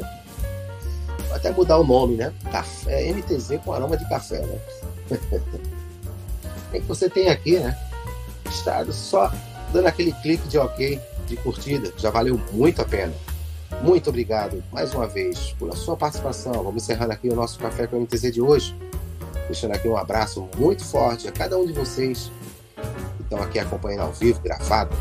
Vou 1.28 1.36
até 1.36 1.50
mudar 1.50 1.80
o 1.80 1.84
nome, 1.84 2.18
né? 2.18 2.32
Café 2.52 3.12
MTZ 3.12 3.62
com 3.66 3.74
aroma 3.74 3.98
de 3.98 4.08
café, 4.08 4.46
né? 4.46 4.60
é 6.74 6.80
que 6.80 6.86
você 6.86 7.10
tem 7.10 7.30
aqui, 7.30 7.58
né? 7.58 7.76
Estado 8.48 8.94
só 8.94 9.34
dando 9.74 9.88
aquele 9.88 10.12
clique 10.12 10.48
de 10.48 10.60
ok, 10.60 11.02
de 11.26 11.36
curtida, 11.38 11.92
já 11.98 12.12
valeu 12.12 12.40
muito 12.52 12.80
a 12.80 12.86
pena. 12.86 13.14
Muito 13.82 14.10
obrigado 14.10 14.62
mais 14.74 14.94
uma 14.94 15.08
vez 15.08 15.54
pela 15.54 15.76
sua 15.76 15.96
participação. 15.96 16.52
Vamos 16.52 16.84
encerrando 16.84 17.14
aqui 17.14 17.30
o 17.30 17.36
nosso 17.36 17.58
Café 17.58 17.88
com 17.88 18.00
MTZ 18.00 18.34
de 18.34 18.42
hoje. 18.42 18.76
Deixando 19.48 19.74
aqui 19.74 19.88
um 19.88 19.96
abraço 19.96 20.48
muito 20.58 20.84
forte 20.84 21.28
a 21.28 21.32
cada 21.32 21.58
um 21.58 21.66
de 21.66 21.72
vocês 21.72 22.30
que 23.16 23.24
estão 23.24 23.42
aqui 23.42 23.58
acompanhando 23.58 24.02
ao 24.02 24.12
vivo, 24.12 24.42
gravado. 24.42 24.96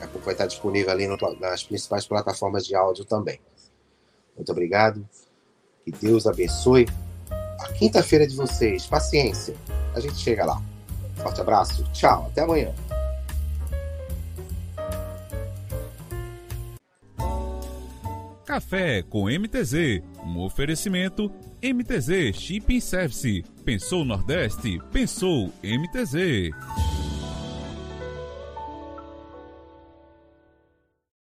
A 0.00 0.06
vai 0.18 0.34
estar 0.34 0.46
disponível 0.46 0.90
ali 0.90 1.06
no, 1.06 1.16
nas 1.38 1.62
principais 1.62 2.06
plataformas 2.06 2.66
de 2.66 2.74
áudio 2.74 3.04
também. 3.04 3.40
Muito 4.36 4.50
obrigado. 4.50 5.08
Que 5.84 5.92
Deus 5.92 6.26
abençoe 6.26 6.88
a 7.60 7.72
quinta-feira 7.72 8.26
de 8.26 8.34
vocês. 8.34 8.84
Paciência 8.86 9.54
a 9.94 10.00
gente 10.00 10.16
chega 10.16 10.44
lá. 10.44 10.60
Forte 11.16 11.40
abraço, 11.40 11.84
tchau, 11.92 12.26
até 12.30 12.42
amanhã. 12.42 12.74
Café 18.52 19.00
com 19.00 19.30
MTZ, 19.30 20.02
um 20.22 20.40
oferecimento 20.40 21.32
MTZ 21.62 22.38
Shipping 22.38 22.80
Service. 22.80 23.42
Pensou 23.64 24.04
Nordeste? 24.04 24.78
Pensou 24.92 25.50
MTZ. 25.62 27.01